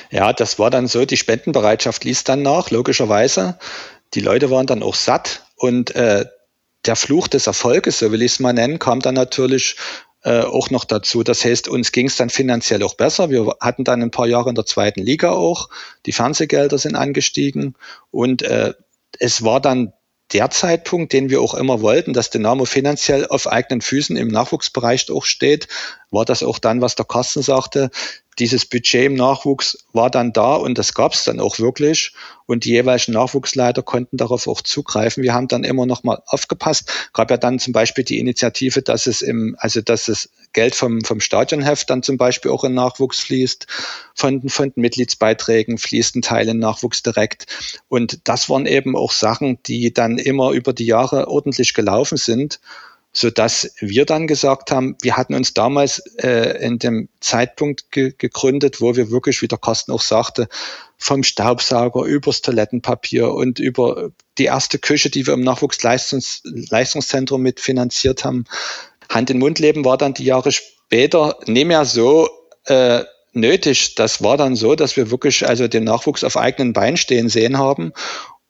[0.09, 3.57] Ja, das war dann so, die Spendenbereitschaft ließ dann nach, logischerweise.
[4.13, 6.25] Die Leute waren dann auch satt und äh,
[6.85, 9.75] der Fluch des Erfolges, so will ich es mal nennen, kam dann natürlich
[10.23, 11.23] äh, auch noch dazu.
[11.23, 13.29] Das heißt, uns ging es dann finanziell auch besser.
[13.29, 15.69] Wir hatten dann ein paar Jahre in der zweiten Liga auch.
[16.05, 17.75] Die Fernsehgelder sind angestiegen
[18.11, 18.73] und äh,
[19.19, 19.93] es war dann
[20.33, 25.09] der Zeitpunkt, den wir auch immer wollten, dass Dynamo finanziell auf eigenen Füßen im Nachwuchsbereich
[25.11, 25.67] auch steht,
[26.11, 27.89] war das auch dann, was der Carsten sagte.
[28.39, 32.13] Dieses Budget im Nachwuchs war dann da und das gab es dann auch wirklich.
[32.45, 35.23] Und die jeweiligen Nachwuchsleiter konnten darauf auch zugreifen.
[35.23, 37.09] Wir haben dann immer noch mal aufgepasst.
[37.13, 41.01] Gab ja dann zum Beispiel die Initiative, dass es im, also dass das Geld vom,
[41.01, 43.65] vom Stadionheft dann zum Beispiel auch in Nachwuchs fließt.
[44.13, 47.47] Von, von den Mitgliedsbeiträgen fließt ein Teil in Nachwuchs direkt.
[47.87, 52.59] Und das waren eben auch Sachen, die dann immer über die Jahre ordentlich gelaufen sind
[53.17, 58.13] so dass wir dann gesagt haben, wir hatten uns damals äh, in dem Zeitpunkt ge
[58.15, 60.47] gegründet, wo wir wirklich, wie der Carsten auch sagte,
[60.99, 68.45] vom Staubsauger übers Toilettenpapier und über die erste Küche, die wir im Nachwuchsleistungszentrum mitfinanziert haben.
[69.09, 72.29] Hand in Mund leben war dann die Jahre später nicht mehr so
[72.65, 73.03] äh,
[73.33, 73.95] nötig.
[73.95, 77.57] Das war dann so, dass wir wirklich also den Nachwuchs auf eigenen Beinen stehen sehen
[77.57, 77.93] haben.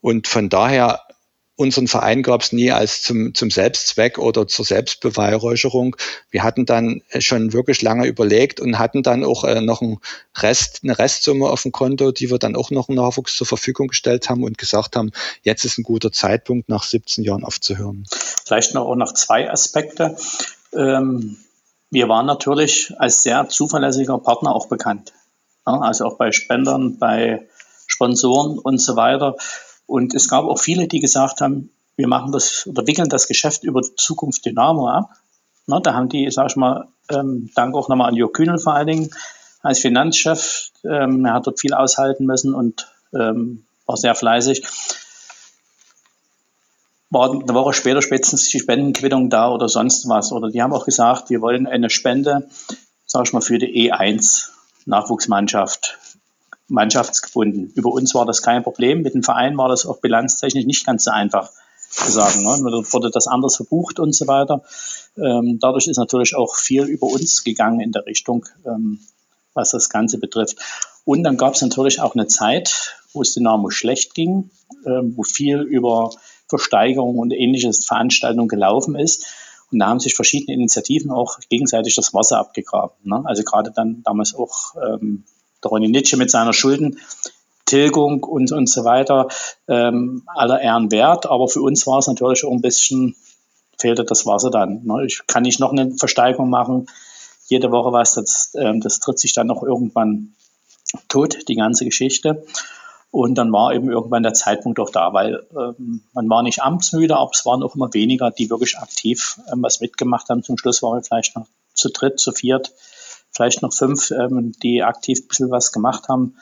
[0.02, 1.08] Und von daher
[1.58, 5.98] unseren Verein gab es nie als zum, zum Selbstzweck oder zur Selbstbeweihräucherung.
[6.30, 9.98] Wir hatten dann schon wirklich lange überlegt und hatten dann auch äh, noch einen
[10.38, 13.88] Rest, eine Restsumme auf dem Konto, die wir dann auch noch einen Nachwuchs zur Verfügung
[13.88, 18.06] gestellt haben und gesagt haben, jetzt ist ein guter Zeitpunkt, nach 17 Jahren aufzuhören.
[18.46, 20.16] Vielleicht noch, auch noch zwei Aspekte.
[20.74, 21.38] Ähm,
[21.90, 25.12] wir waren natürlich als sehr zuverlässiger Partner auch bekannt.
[25.66, 27.48] Ja, also auch bei Spendern, bei
[27.88, 29.36] Sponsoren und so weiter.
[29.88, 33.64] Und es gab auch viele, die gesagt haben, wir machen das oder wickeln das Geschäft
[33.64, 35.10] über Zukunft Dynamo ab.
[35.66, 38.76] Na, da haben die, sag ich mal, ähm, Dank auch nochmal an Jörg Kühnel vor
[38.76, 39.10] allen Dingen
[39.62, 40.70] als Finanzchef.
[40.84, 44.66] Ähm, er hat dort viel aushalten müssen und ähm, war sehr fleißig.
[47.10, 50.32] War eine Woche später spätestens die Spendenquittung da oder sonst was.
[50.32, 52.50] Oder die haben auch gesagt, wir wollen eine Spende,
[53.06, 54.50] sag ich mal, für die E1
[54.86, 55.98] Nachwuchsmannschaft
[56.68, 57.72] mannschaftsgebunden.
[57.76, 59.02] Über uns war das kein Problem.
[59.02, 61.50] Mit dem Verein war das auch bilanztechnisch nicht ganz so einfach
[61.90, 62.44] zu sagen.
[62.44, 62.50] Ne?
[62.92, 64.64] Wurde das anders verbucht und so weiter.
[65.18, 69.00] Ähm, dadurch ist natürlich auch viel über uns gegangen in der Richtung, ähm,
[69.54, 70.58] was das Ganze betrifft.
[71.06, 74.52] Und dann gab es natürlich auch eine Zeit, wo es Dynamo schlecht ging,
[74.86, 76.12] ähm, wo viel über
[76.48, 79.26] Versteigerung und ähnliches Veranstaltungen gelaufen ist.
[79.72, 82.96] Und da haben sich verschiedene Initiativen auch gegenseitig das Wasser abgegraben.
[83.04, 83.22] Ne?
[83.26, 85.26] Also gerade dann damals auch ähm,
[85.64, 89.28] der Ronny Nitsche mit seiner Schuldentilgung und, und so weiter,
[89.68, 91.26] ähm, aller Ehren wert.
[91.26, 93.16] Aber für uns war es natürlich auch ein bisschen,
[93.78, 94.84] fehlte das Wasser dann.
[94.84, 95.06] Ne?
[95.06, 96.88] Ich kann nicht noch eine Versteigerung machen,
[97.48, 100.34] jede Woche was, das, ähm, das tritt sich dann noch irgendwann
[101.08, 102.46] tot, die ganze Geschichte.
[103.10, 107.16] Und dann war eben irgendwann der Zeitpunkt auch da, weil ähm, man war nicht amtsmüde,
[107.16, 110.44] aber es waren auch immer weniger, die wirklich aktiv ähm, was mitgemacht haben.
[110.44, 112.74] Zum Schluss waren wir vielleicht noch zu dritt, zu viert
[113.38, 116.36] vielleicht noch fünf, ähm, die aktiv ein bisschen was gemacht haben.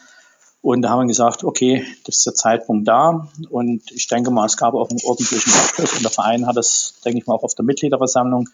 [0.61, 3.27] Und da haben wir gesagt, okay, das ist der Zeitpunkt da.
[3.51, 5.93] Und ich denke mal, es gab auch einen ordentlichen Abschluss.
[5.93, 8.49] Und der Verein hat das, denke ich mal, auch auf der Mitgliederversammlung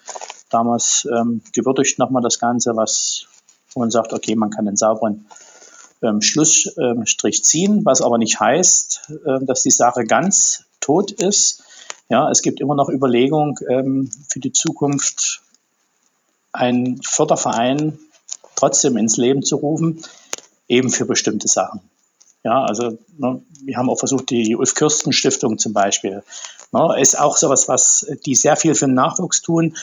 [0.50, 3.28] damals ähm, gewürdigt nochmal das Ganze, was
[3.76, 5.28] man sagt, okay, man kann den sauberen
[6.02, 11.64] ähm, Schlussstrich ähm, ziehen, was aber nicht heißt, äh, dass die Sache ganz tot ist.
[12.10, 15.42] Ja, es gibt immer noch Überlegungen ähm, für die Zukunft,
[16.52, 18.00] einen Förderverein
[18.62, 20.04] trotzdem ins Leben zu rufen,
[20.68, 21.82] eben für bestimmte Sachen.
[22.44, 26.24] Ja, also ne, wir haben auch versucht, die Ulf Kürsten Stiftung zum Beispiel,
[26.72, 29.76] ne, ist auch sowas, was die sehr viel für den Nachwuchs tun,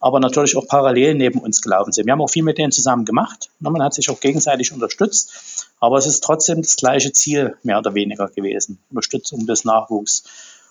[0.00, 2.06] aber natürlich auch parallel neben uns gelaufen sind.
[2.06, 3.50] Wir haben auch viel mit denen zusammen gemacht.
[3.60, 7.78] Ne, man hat sich auch gegenseitig unterstützt, aber es ist trotzdem das gleiche Ziel mehr
[7.78, 10.24] oder weniger gewesen, Unterstützung des Nachwuchs.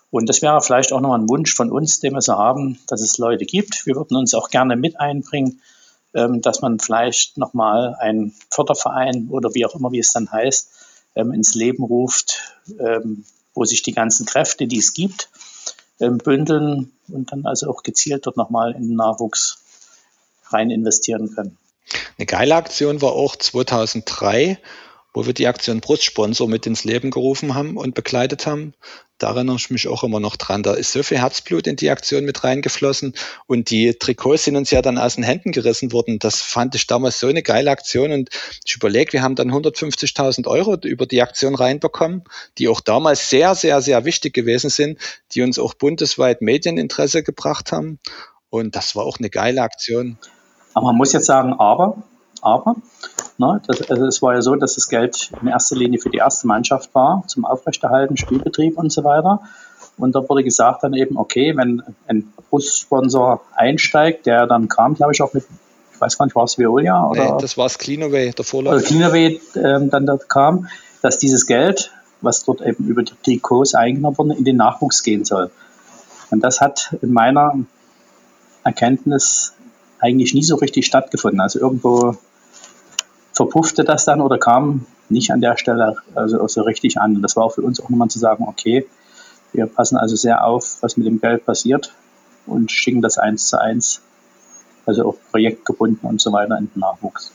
[0.09, 3.01] Und das wäre vielleicht auch noch ein Wunsch von uns, den wir so haben, dass
[3.01, 3.85] es Leute gibt.
[3.85, 5.61] Wir würden uns auch gerne mit einbringen,
[6.13, 10.69] dass man vielleicht nochmal einen Förderverein oder wie auch immer, wie es dann heißt,
[11.15, 12.41] ähm, ins Leben ruft,
[12.79, 15.29] ähm, wo sich die ganzen Kräfte, die es gibt,
[15.99, 19.61] bündeln und dann also auch gezielt dort nochmal in den Nachwuchs
[20.49, 21.57] rein investieren können.
[22.17, 24.57] Eine geile Aktion war auch 2003,
[25.13, 28.73] wo wir die Aktion Brustsponsor mit ins Leben gerufen haben und begleitet haben.
[29.17, 30.63] Da erinnere ich mich auch immer noch dran.
[30.63, 33.13] Da ist so viel Herzblut in die Aktion mit reingeflossen
[33.45, 36.17] und die Trikots sind uns ja dann aus den Händen gerissen worden.
[36.17, 38.29] Das fand ich damals so eine geile Aktion und
[38.65, 42.23] ich überlege, wir haben dann 150.000 Euro über die Aktion reinbekommen,
[42.57, 44.97] die auch damals sehr, sehr, sehr wichtig gewesen sind,
[45.33, 47.99] die uns auch bundesweit Medieninteresse gebracht haben.
[48.49, 50.17] Und das war auch eine geile Aktion.
[50.73, 52.03] Aber man muss jetzt sagen, aber,
[52.41, 52.75] aber,
[53.37, 56.17] ne, das, also es war ja so, dass das Geld in erster Linie für die
[56.17, 59.41] erste Mannschaft war, zum Aufrechterhalten, Spielbetrieb und so weiter.
[59.97, 65.13] Und da wurde gesagt dann eben, okay, wenn ein Bussponsor einsteigt, der dann kam, glaube
[65.13, 65.45] ich, auch mit,
[65.93, 67.07] ich weiß gar nicht, war es Veolia?
[67.07, 67.35] Oder?
[67.35, 68.75] Nee, das war es Cleanaway, der Vorläufer.
[68.75, 70.67] Also Cleanaway ähm, dann dort kam,
[71.01, 75.25] dass dieses Geld, was dort eben über die Trikots eingenommen wurde, in den Nachwuchs gehen
[75.25, 75.51] soll.
[76.31, 77.53] Und das hat in meiner
[78.63, 79.53] Erkenntnis
[79.99, 81.41] eigentlich nie so richtig stattgefunden.
[81.41, 82.15] Also irgendwo
[83.41, 87.23] verpuffte das dann oder kam nicht an der Stelle also so richtig an.
[87.23, 88.85] Das war auch für uns auch nochmal zu sagen, okay,
[89.51, 91.91] wir passen also sehr auf, was mit dem Geld passiert
[92.45, 94.01] und schicken das eins zu eins,
[94.85, 97.31] also auch projektgebunden und so weiter in den Nachwuchs.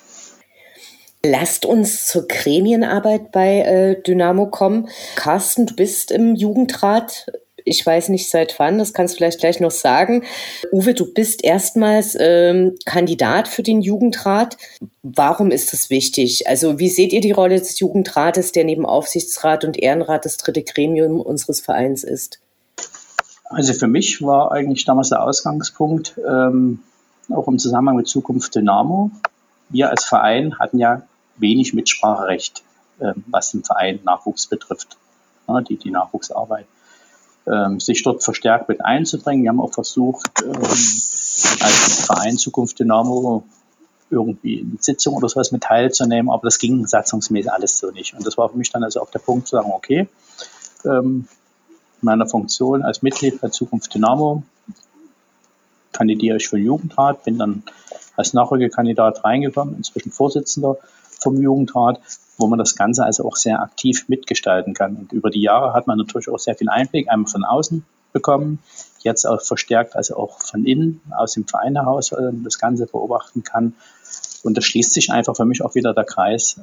[1.25, 4.89] Lasst uns zur Gremienarbeit bei äh, Dynamo kommen.
[5.17, 7.33] Carsten, du bist im Jugendrat
[7.67, 10.25] ich weiß nicht seit wann, das kannst du vielleicht gleich noch sagen.
[10.73, 14.57] Uwe, du bist erstmals ähm, Kandidat für den Jugendrat.
[15.03, 16.47] Warum ist das wichtig?
[16.49, 20.63] Also wie seht ihr die Rolle des Jugendrates, der neben Aufsichtsrat und Ehrenrat das dritte
[20.63, 22.39] Gremium unseres Vereins ist?
[23.47, 26.81] Also für mich war eigentlich damals der Ausgangspunkt, ähm,
[27.31, 29.11] auch im Zusammenhang mit Zukunft Dynamo.
[29.71, 31.03] Wir als Verein hatten ja
[31.37, 32.63] wenig Mitspracherecht,
[33.01, 34.97] äh, was den Verein Nachwuchs betrifft,
[35.49, 36.76] ja, die, die Nachwuchsarbeit ähm,
[37.79, 39.45] sich dort verstärkt mit einzubringen.
[39.45, 43.45] Wir haben auch versucht, ähm, als Verein Zukunft Dynamo
[44.11, 48.15] irgendwie in Sitzung oder sowas mit teilzunehmen, aber das ging satzungsmäßig alles so nicht.
[48.15, 50.09] Und das war für mich dann also auch der Punkt zu sagen, okay,
[50.85, 51.29] ähm,
[52.03, 54.43] in meiner Funktion als Mitglied bei Zukunft Dynamo
[55.93, 57.63] kandidiere ich für den Jugendrat, bin dann
[58.17, 60.77] als Nachrückekandidat reingekommen, inzwischen Vorsitzender
[61.21, 62.01] vom Jugendrat
[62.39, 64.97] wo man das Ganze also auch sehr aktiv mitgestalten kann.
[64.97, 68.61] Und über die Jahre hat man natürlich auch sehr viel Einblick, einmal von außen bekommen,
[69.01, 72.15] jetzt auch verstärkt, also auch von innen, aus dem Verein heraus
[72.45, 73.75] das Ganze beobachten kann.
[74.43, 76.61] Und da schließt sich einfach für mich auch wieder der Kreis,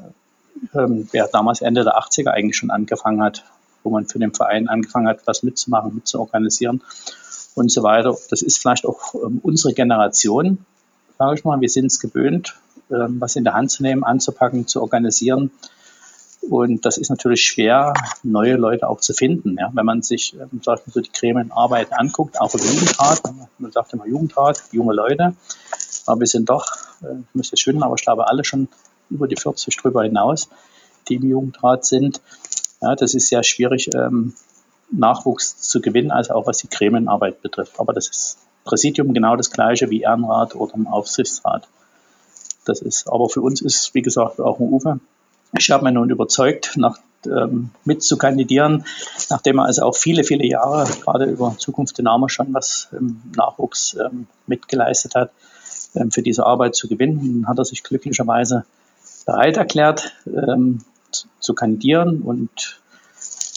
[0.74, 3.43] ähm, wer damals Ende der 80er eigentlich schon angefangen hat,
[3.84, 6.82] wo man für den Verein angefangen hat, was mitzumachen, mitzuorganisieren
[7.55, 8.15] und so weiter.
[8.30, 10.65] Das ist vielleicht auch ähm, unsere Generation,
[11.17, 11.59] sage ich mal.
[11.61, 12.55] Wir sind es gewöhnt,
[13.19, 15.51] was in der Hand zu nehmen, anzupacken, zu organisieren.
[16.49, 19.57] Und das ist natürlich schwer, neue Leute auch zu finden.
[19.57, 19.71] Ja?
[19.73, 23.21] Wenn man sich ähm, so die Gremienarbeit anguckt, auch im Jugendrat,
[23.59, 25.35] man sagt immer Jugendrat, junge Leute,
[26.05, 26.67] aber wir sind doch,
[27.01, 28.67] äh, ich müsste schwimmen, aber ich glaube alle schon
[29.09, 30.49] über die 40 drüber hinaus,
[31.07, 32.21] die im Jugendrat sind.
[32.81, 34.33] Ja, das ist sehr schwierig, ähm,
[34.91, 37.79] Nachwuchs zu gewinnen, also auch was die Gremienarbeit betrifft.
[37.79, 41.67] Aber das ist Präsidium genau das gleiche wie Ehrenrat oder im Aufsichtsrat.
[42.66, 44.99] Das ist, aber für uns ist, wie gesagt, auch ein Ufer.
[45.57, 48.86] Ich habe mich nun überzeugt, nach, ähm, mit zu kandidieren,
[49.30, 53.95] nachdem er also auch viele, viele Jahre gerade über Zukunft Dynamo schon was im Nachwuchs
[53.95, 55.32] ähm, mitgeleistet hat,
[55.95, 57.47] ähm, für diese Arbeit zu gewinnen.
[57.47, 58.66] Hat er sich glücklicherweise
[59.26, 60.80] bereit erklärt, ähm,
[61.11, 62.80] zu, zu kandidieren und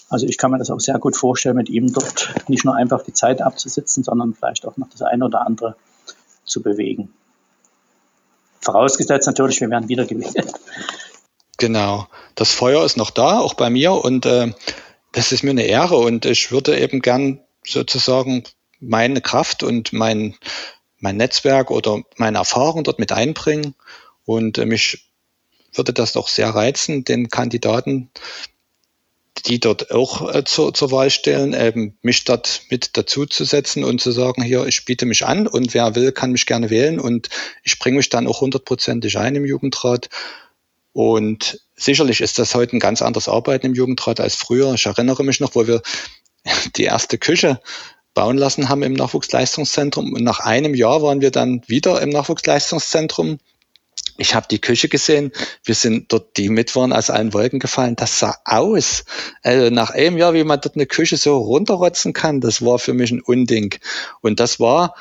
[0.09, 3.03] also ich kann mir das auch sehr gut vorstellen, mit ihm dort nicht nur einfach
[3.03, 5.75] die Zeit abzusitzen, sondern vielleicht auch noch das eine oder andere
[6.45, 7.13] zu bewegen.
[8.61, 10.53] Vorausgesetzt natürlich, wir werden wieder gewählt.
[11.59, 12.07] Genau.
[12.35, 13.93] Das Feuer ist noch da, auch bei mir.
[13.93, 14.53] Und äh,
[15.13, 15.97] das ist mir eine Ehre.
[15.97, 18.45] Und ich würde eben gern sozusagen
[18.81, 20.35] meine Kraft und mein,
[20.99, 23.75] mein Netzwerk oder meine Erfahrung dort mit einbringen.
[24.25, 25.11] Und äh, mich
[25.75, 28.11] würde das doch sehr reizen, den Kandidaten
[29.45, 34.11] die dort auch äh, zur, zur Wahl stellen, eben mich dort mit dazuzusetzen und zu
[34.11, 37.29] sagen, hier, ich biete mich an und wer will, kann mich gerne wählen und
[37.63, 40.09] ich bringe mich dann auch hundertprozentig ein im Jugendrat.
[40.93, 44.73] Und sicherlich ist das heute ein ganz anderes Arbeiten im Jugendrat als früher.
[44.75, 45.83] Ich erinnere mich noch, wo wir
[46.77, 47.61] die erste Küche
[48.15, 50.15] bauen lassen haben im Nachwuchsleistungszentrum.
[50.15, 53.39] Und nach einem Jahr waren wir dann wieder im Nachwuchsleistungszentrum
[54.19, 55.33] ich habe die Küche gesehen,
[55.65, 59.05] wir sind dort, die mit waren aus allen Wolken gefallen, das sah aus.
[59.43, 62.95] Also nach einem Jahr, wie man dort eine Küche so runterrotzen kann, das war für
[62.95, 63.75] mich ein Unding.
[64.23, 64.95] Und das war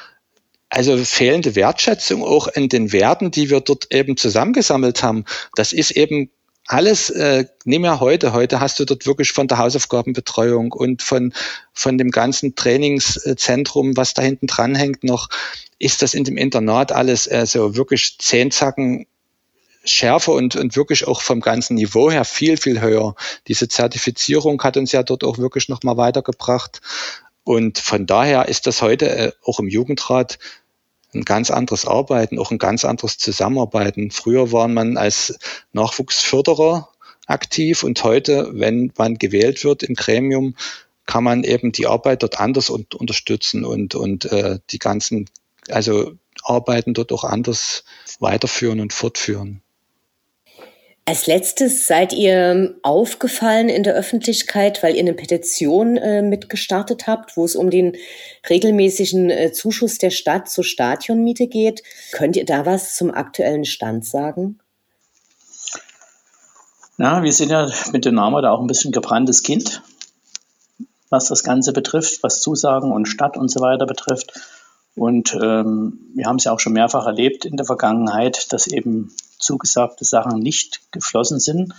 [0.70, 5.24] also fehlende Wertschätzung auch in den Werten, die wir dort eben zusammengesammelt haben.
[5.56, 6.30] Das ist eben
[6.68, 11.34] alles, äh, nimm ja heute, heute hast du dort wirklich von der Hausaufgabenbetreuung und von,
[11.74, 15.30] von dem ganzen Trainingszentrum, was da hinten dran hängt noch,
[15.78, 19.05] ist das in dem Internat alles äh, so wirklich zehn Zacken
[19.84, 23.16] schärfer und, und wirklich auch vom ganzen Niveau her viel, viel höher.
[23.47, 26.82] Diese Zertifizierung hat uns ja dort auch wirklich nochmal weitergebracht.
[27.43, 30.39] Und von daher ist das heute äh, auch im Jugendrat
[31.16, 34.11] ein ganz anderes Arbeiten, auch ein ganz anderes Zusammenarbeiten.
[34.11, 35.38] Früher war man als
[35.74, 36.89] Nachwuchsförderer
[37.26, 40.55] aktiv und heute, wenn man gewählt wird im Gremium,
[41.05, 45.30] kann man eben die Arbeit dort anders und unterstützen und, und äh, die ganzen,
[45.70, 46.13] also
[46.43, 47.84] Arbeiten dort auch anders
[48.20, 49.61] weiterführen und fortführen.
[51.08, 57.38] Als letztes seid ihr aufgefallen in der Öffentlichkeit, weil ihr eine Petition äh, mitgestartet habt,
[57.38, 57.95] wo es um den
[58.49, 61.84] regelmäßigen äh, Zuschuss der Stadt zur Stadionmiete geht.
[62.12, 64.60] Könnt ihr da was zum aktuellen Stand sagen?
[66.97, 69.84] Ja, wir sind ja mit Dynamo da auch ein bisschen gebranntes Kind,
[71.12, 74.34] was das Ganze betrifft, was Zusagen und Stadt und so weiter betrifft.
[74.96, 79.12] Und ähm, wir haben es ja auch schon mehrfach erlebt in der Vergangenheit, dass eben
[79.38, 81.74] zugesagte Sachen nicht geflossen sind.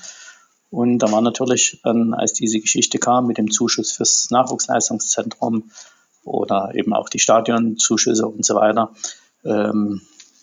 [0.71, 5.71] Und da war natürlich dann, als diese Geschichte kam mit dem Zuschuss fürs Nachwuchsleistungszentrum
[6.25, 8.91] oder eben auch die Stadionzuschüsse und so weiter,
[9.45, 10.03] ähm,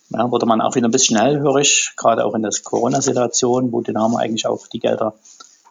[0.10, 4.18] ja, wurde man auch wieder ein bisschen hellhörig, gerade auch in der Corona-Situation, wo Dynamo
[4.18, 5.14] eigentlich auch die Gelder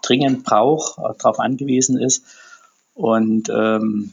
[0.03, 2.25] dringend braucht, äh, darauf angewiesen ist.
[2.95, 4.13] Und ähm,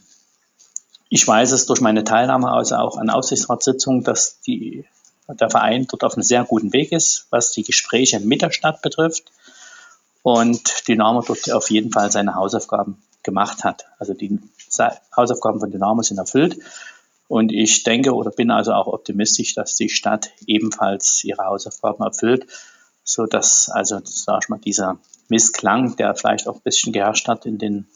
[1.10, 4.86] ich weiß es durch meine Teilnahme also auch an Aufsichtsratssitzungen, dass die
[5.28, 8.80] der Verein dort auf einem sehr guten Weg ist, was die Gespräche mit der Stadt
[8.80, 9.30] betrifft.
[10.22, 13.86] Und Dynamo dort auf jeden Fall seine Hausaufgaben gemacht hat.
[13.98, 14.38] Also die
[15.16, 16.58] Hausaufgaben von Dynamo sind erfüllt.
[17.26, 22.46] Und ich denke oder bin also auch optimistisch, dass die Stadt ebenfalls ihre Hausaufgaben erfüllt,
[23.02, 24.98] so dass also, sag ich mal, dieser
[25.28, 27.88] Missklang, der vielleicht auch ein bisschen geherrscht hat in den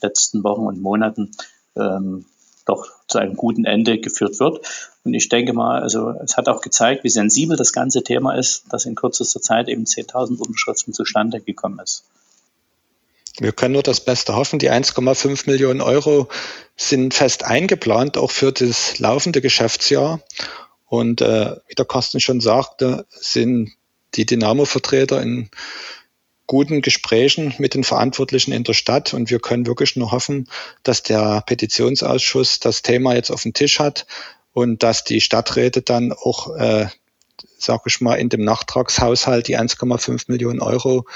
[0.00, 1.30] letzten Wochen und Monaten,
[1.76, 2.26] ähm,
[2.64, 4.60] doch zu einem guten Ende geführt wird.
[5.04, 8.64] Und ich denke mal, also es hat auch gezeigt, wie sensibel das ganze Thema ist,
[8.70, 12.04] dass in kürzester Zeit eben 10.000 Unterschriften zustande gekommen ist.
[13.38, 14.58] Wir können nur das Beste hoffen.
[14.58, 16.28] Die 1,5 Millionen Euro
[16.76, 20.20] sind fest eingeplant, auch für das laufende Geschäftsjahr.
[20.86, 23.72] Und äh, wie der Carsten schon sagte, sind
[24.14, 25.48] die Dynamo-Vertreter in
[26.52, 30.50] guten Gesprächen mit den Verantwortlichen in der Stadt und wir können wirklich nur hoffen,
[30.82, 34.06] dass der Petitionsausschuss das Thema jetzt auf dem Tisch hat
[34.52, 36.88] und dass die Stadträte dann auch, äh,
[37.56, 41.06] sage ich mal, in dem Nachtragshaushalt die 1,5 Millionen Euro,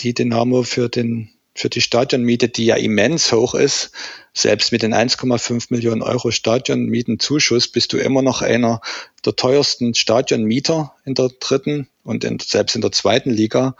[0.00, 3.92] die Dynamo für den für die Stadionmiete, die ja immens hoch ist,
[4.32, 8.80] selbst mit den 1,5 Millionen Euro Stadionmietenzuschuss bist du immer noch einer
[9.24, 13.76] der teuersten Stadionmieter in der dritten und in, selbst in der zweiten Liga.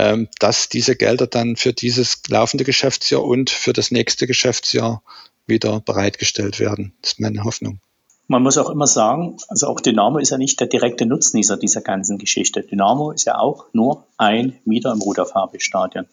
[0.00, 5.02] Ähm, dass diese Gelder dann für dieses laufende Geschäftsjahr und für das nächste Geschäftsjahr
[5.48, 6.92] wieder bereitgestellt werden.
[7.02, 7.80] Das ist meine Hoffnung.
[8.28, 11.80] Man muss auch immer sagen, also auch Dynamo ist ja nicht der direkte Nutznießer dieser
[11.80, 12.62] ganzen Geschichte.
[12.62, 16.06] Dynamo ist ja auch nur ein Mieter im Rudolf Stadion.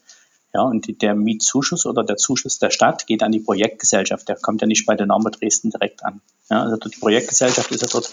[0.52, 4.28] Ja, und der Mietzuschuss oder der Zuschuss der Stadt geht an die Projektgesellschaft.
[4.28, 6.22] Der kommt ja nicht bei Dynamo Dresden direkt an.
[6.50, 8.10] Ja, also die Projektgesellschaft ist ja dort,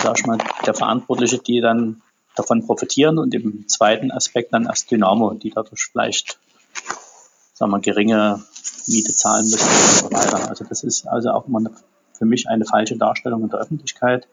[0.00, 2.02] sag ich mal, der Verantwortliche, die dann
[2.34, 6.38] davon profitieren und im zweiten Aspekt dann erst Dynamo, die dadurch vielleicht
[7.54, 8.42] sagen wir, geringe
[8.86, 10.48] Miete zahlen müssen und so weiter.
[10.48, 11.70] Also das ist also auch immer eine,
[12.12, 14.26] für mich eine falsche Darstellung in der Öffentlichkeit.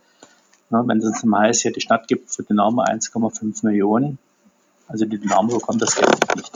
[0.71, 4.19] Ja, wenn es zum heißt, hier die Stadt gibt für Dynamo 1,5 Millionen,
[4.87, 6.51] also die Dynamo bekommt das Geld nicht.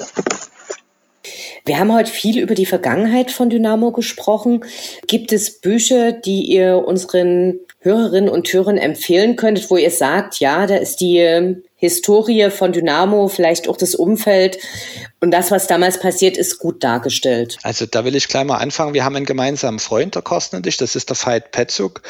[1.65, 4.65] Wir haben heute viel über die Vergangenheit von Dynamo gesprochen.
[5.07, 10.67] Gibt es Bücher, die ihr unseren Hörerinnen und Hörern empfehlen könntet, wo ihr sagt, ja,
[10.67, 14.57] da ist die ähm, Historie von Dynamo, vielleicht auch das Umfeld
[15.21, 17.57] und das, was damals passiert ist, gut dargestellt.
[17.63, 18.93] Also da will ich gleich mal anfangen.
[18.93, 22.01] Wir haben einen gemeinsamen Freund, der Carsten und ich, das ist der Veit Petzuk.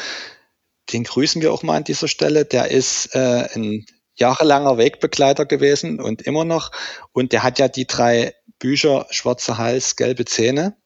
[0.92, 2.44] Den grüßen wir auch mal an dieser Stelle.
[2.44, 3.86] Der ist äh, ein
[4.16, 6.70] jahrelanger Wegbegleiter gewesen und immer noch.
[7.12, 10.76] Und der hat ja die drei Bücher Schwarzer Hals, gelbe Zähne,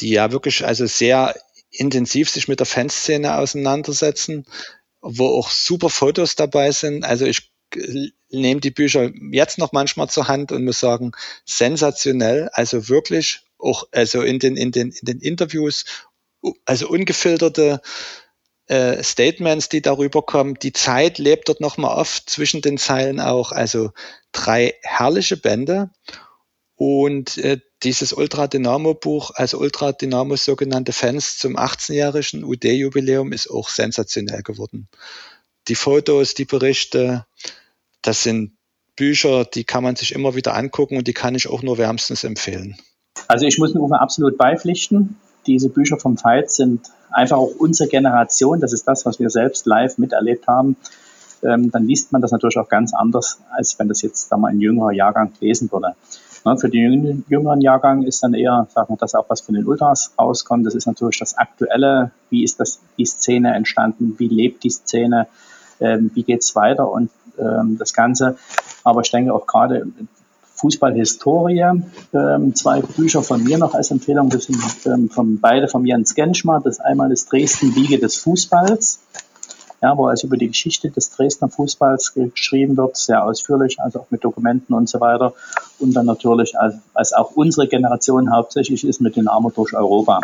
[0.00, 1.34] die ja wirklich also sehr
[1.70, 4.46] intensiv sich mit der Fanszene auseinandersetzen,
[5.00, 7.04] wo auch super Fotos dabei sind.
[7.04, 7.50] Also ich
[8.30, 11.12] nehme die Bücher jetzt noch manchmal zur Hand und muss sagen,
[11.44, 12.48] sensationell.
[12.52, 15.84] Also wirklich auch, also in den, in den, in den Interviews,
[16.64, 17.80] also ungefilterte
[18.66, 20.54] äh, Statements, die darüber kommen.
[20.54, 23.52] Die Zeit lebt dort nochmal oft zwischen den Zeilen auch.
[23.52, 23.92] Also
[24.32, 25.90] drei herrliche Bände.
[26.76, 33.50] Und äh, dieses Ultra Dynamo Buch, also Ultra Dynamo sogenannte Fans zum 18-jährigen UD-Jubiläum ist
[33.50, 34.88] auch sensationell geworden.
[35.68, 37.24] Die Fotos, die Berichte,
[38.02, 38.56] das sind
[38.94, 42.24] Bücher, die kann man sich immer wieder angucken und die kann ich auch nur wärmstens
[42.24, 42.76] empfehlen.
[43.28, 45.16] Also ich muss Uwe absolut beipflichten.
[45.46, 48.60] Diese Bücher vom Veit sind einfach auch unsere Generation.
[48.60, 50.76] Das ist das, was wir selbst live miterlebt haben.
[51.42, 54.48] Ähm, dann liest man das natürlich auch ganz anders, als wenn das jetzt da mal
[54.48, 55.94] ein jüngerer Jahrgang lesen würde.
[56.46, 59.66] Ne, für den jüngeren Jahrgang ist dann eher, sagen wir, das auch, was von den
[59.66, 60.64] Ultras rauskommt.
[60.64, 62.12] Das ist natürlich das Aktuelle.
[62.30, 64.14] Wie ist das, die Szene entstanden?
[64.18, 65.26] Wie lebt die Szene?
[65.80, 66.90] Ähm, wie geht's weiter?
[66.90, 68.36] Und ähm, das Ganze
[68.86, 69.84] aber ich denke auch gerade
[70.54, 71.82] Fußballhistorie,
[72.14, 76.14] ähm, zwei Bücher von mir noch als Empfehlung, das sind ähm, von, beide von Jens
[76.14, 76.60] Genschmer.
[76.62, 79.00] Das einmal ist Dresden Wiege des Fußballs,
[79.82, 84.06] ja, wo also über die Geschichte des Dresdner Fußballs geschrieben wird, sehr ausführlich, also auch
[84.10, 85.34] mit Dokumenten und so weiter.
[85.78, 90.20] Und dann natürlich, als, als auch unsere Generation hauptsächlich ist, mit den Armut durch Europa.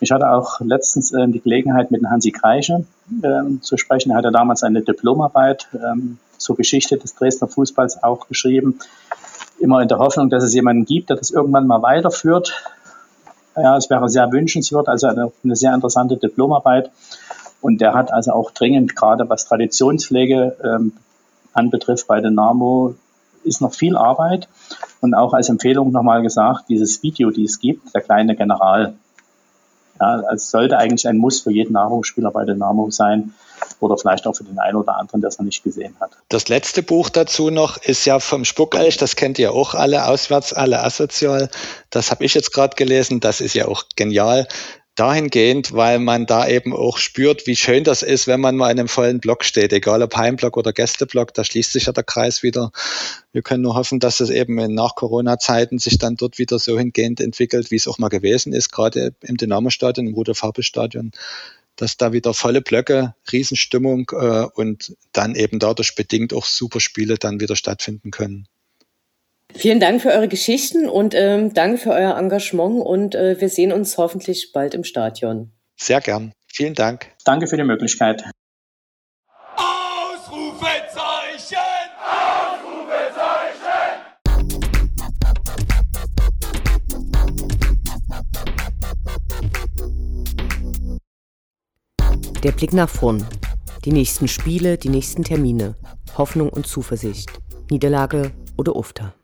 [0.00, 2.84] Ich hatte auch letztens äh, die Gelegenheit, mit Hansi Kreische
[3.22, 4.10] äh, zu sprechen.
[4.10, 8.78] Er hatte damals eine Diplomarbeit ähm, zur Geschichte des Dresdner Fußballs auch geschrieben.
[9.58, 12.52] Immer in der Hoffnung, dass es jemanden gibt, der das irgendwann mal weiterführt.
[13.56, 16.90] Ja, es wäre sehr wünschenswert, also eine, eine sehr interessante Diplomarbeit.
[17.60, 20.92] Und der hat also auch dringend, gerade was Traditionspflege ähm,
[21.52, 22.94] anbetrifft bei Dynamo,
[23.44, 24.48] ist noch viel Arbeit.
[25.00, 28.94] Und auch als Empfehlung nochmal gesagt, dieses Video, die es gibt, der kleine General,
[30.00, 33.34] ja, es sollte eigentlich ein Muss für jeden Nahrungsspieler bei Dynamo sein
[33.80, 36.10] oder vielleicht auch für den einen oder anderen, der es noch nicht gesehen hat.
[36.28, 40.52] Das letzte Buch dazu noch ist ja vom Spuckelch, das kennt ihr auch alle, auswärts
[40.52, 41.48] alle asozial.
[41.90, 44.46] Das habe ich jetzt gerade gelesen, das ist ja auch genial
[44.96, 48.80] dahingehend, weil man da eben auch spürt, wie schön das ist, wenn man mal in
[48.80, 52.42] einem vollen Block steht, egal ob Heimblock oder Gästeblock, da schließt sich ja der Kreis
[52.42, 52.72] wieder.
[53.32, 56.78] Wir können nur hoffen, dass es eben in nach Corona-Zeiten sich dann dort wieder so
[56.78, 61.12] hingehend entwickelt, wie es auch mal gewesen ist, gerade im Dynamo-Stadion, im Rudolf-Habe-Stadion,
[61.76, 67.16] dass da wieder volle Blöcke, Riesenstimmung äh, und dann eben dadurch bedingt auch super Spiele
[67.18, 68.48] dann wieder stattfinden können.
[69.58, 73.72] Vielen Dank für eure Geschichten und ähm, danke für euer Engagement und äh, wir sehen
[73.72, 75.50] uns hoffentlich bald im Stadion.
[75.76, 76.32] Sehr gern.
[76.46, 77.06] Vielen Dank.
[77.24, 78.22] Danke für die Möglichkeit.
[79.56, 81.56] Ausrufezeichen!
[82.04, 84.02] Ausrufezeichen!
[92.42, 93.26] Der Blick nach vorn.
[93.86, 95.76] Die nächsten Spiele, die nächsten Termine.
[96.18, 97.30] Hoffnung und Zuversicht.
[97.70, 99.14] Niederlage oder Ufter.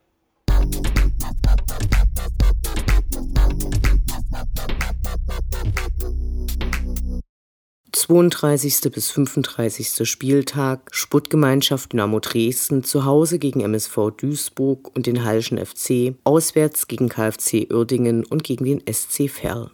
[8.03, 8.91] 32.
[8.91, 10.09] bis 35.
[10.09, 17.09] Spieltag Sportgemeinschaft Dynamo Dresden zu Hause gegen MSV Duisburg und den Hallischen FC, auswärts gegen
[17.09, 19.71] KfC Uerdingen und gegen den SC Verl.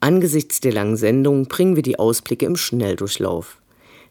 [0.00, 3.60] Angesichts der langen Sendung bringen wir die Ausblicke im Schnelldurchlauf.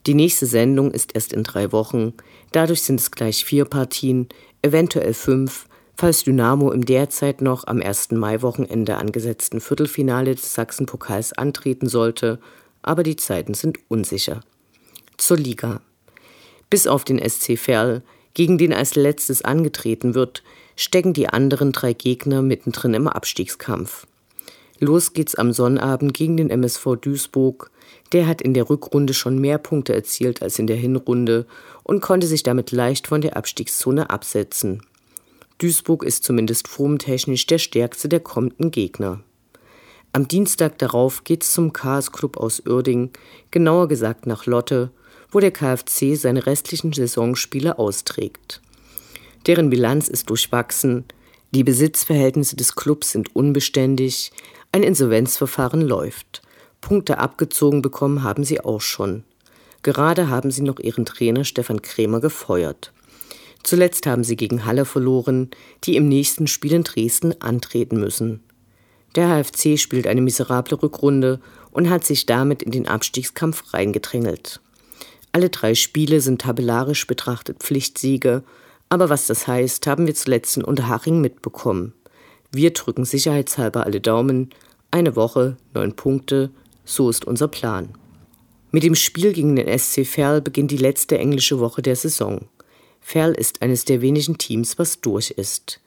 [0.06, 2.14] Die nächste Sendung ist erst in drei Wochen,
[2.52, 4.30] dadurch sind es gleich vier Partien,
[4.62, 5.66] eventuell fünf,
[5.96, 8.12] falls Dynamo im derzeit noch am 1.
[8.12, 12.40] Mai-Wochenende angesetzten Viertelfinale des Sachsenpokals antreten sollte
[12.82, 14.42] aber die Zeiten sind unsicher.
[15.18, 15.82] Zur Liga.
[16.70, 18.04] Bis auf den SC Verl,
[18.34, 20.44] gegen den als letztes angetreten wird,
[20.76, 24.06] stecken die anderen drei Gegner mittendrin im Abstiegskampf.
[24.80, 27.72] Los geht's am Sonnabend gegen den MSV Duisburg.
[28.12, 31.48] Der hat in der Rückrunde schon mehr Punkte erzielt als in der Hinrunde
[31.84, 34.84] und konnte sich damit leicht von der Abstiegszone absetzen.
[35.58, 39.22] Duisburg ist zumindest formtechnisch der stärkste der kommenden Gegner.
[40.14, 43.12] Am Dienstag darauf geht's zum Chaos Club aus Uerding,
[43.52, 44.92] genauer gesagt nach Lotte,
[45.32, 48.62] wo der KfC seine restlichen Saisonspiele austrägt.
[49.46, 51.06] Deren Bilanz ist durchwachsen,
[51.52, 54.32] die Besitzverhältnisse des Clubs sind unbeständig,
[54.72, 56.42] ein Insolvenzverfahren läuft.
[56.82, 59.24] Punkte abgezogen bekommen haben sie auch schon.
[59.82, 62.92] Gerade haben sie noch ihren Trainer Stefan Krämer gefeuert.
[63.64, 65.50] Zuletzt haben sie gegen Halle verloren,
[65.84, 68.42] die im nächsten Spiel in Dresden antreten müssen.
[69.18, 71.42] Der HFC spielt eine miserable Rückrunde
[71.72, 74.62] und hat sich damit in den Abstiegskampf reingedrängelt.
[75.32, 78.44] Alle drei Spiele sind tabellarisch betrachtet Pflichtsiege,
[78.90, 81.94] aber was das heißt, haben wir zuletzt in Unterhaching mitbekommen.
[82.52, 84.52] Wir drücken sicherheitshalber alle Daumen.
[84.92, 86.52] Eine Woche, neun Punkte,
[86.86, 87.90] so ist unser Plan.
[88.72, 92.48] Mit dem Spiel gegen den SC Verl beginnt die letzte englische Woche der Saison.
[93.02, 95.82] Verl ist eines der wenigen Teams, was durch ist.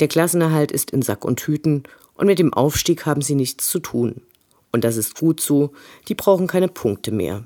[0.00, 1.84] Der Klassenerhalt ist in Sack und Hüten
[2.20, 4.20] und mit dem Aufstieg haben sie nichts zu tun.
[4.72, 5.72] Und das ist gut so,
[6.06, 7.44] die brauchen keine Punkte mehr.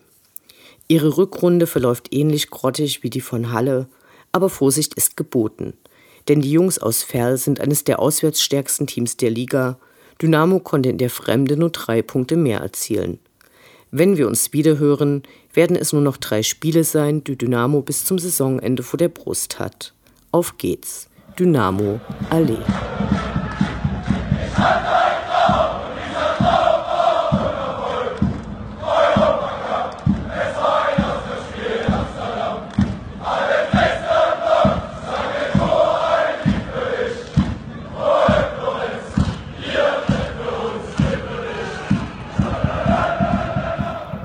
[0.89, 3.87] Ihre Rückrunde verläuft ähnlich grottig wie die von Halle,
[4.33, 5.75] aber Vorsicht ist geboten.
[6.27, 9.79] Denn die Jungs aus Ferl sind eines der auswärtsstärksten Teams der Liga.
[10.21, 13.21] Dynamo konnte in der Fremde nur drei Punkte mehr erzielen.
[13.93, 15.23] Wenn wir uns wiederhören,
[15.53, 19.61] werden es nur noch drei Spiele sein, die Dynamo bis zum Saisonende vor der Brust
[19.61, 19.95] hat.
[20.33, 21.09] Auf geht's.
[21.39, 22.59] Dynamo Allee.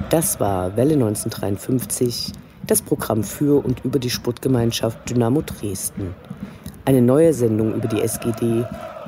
[0.09, 2.34] Das war Welle 1953,
[2.67, 6.13] das Programm für und über die Sportgemeinschaft Dynamo Dresden.
[6.84, 8.65] Eine neue Sendung über die SGD,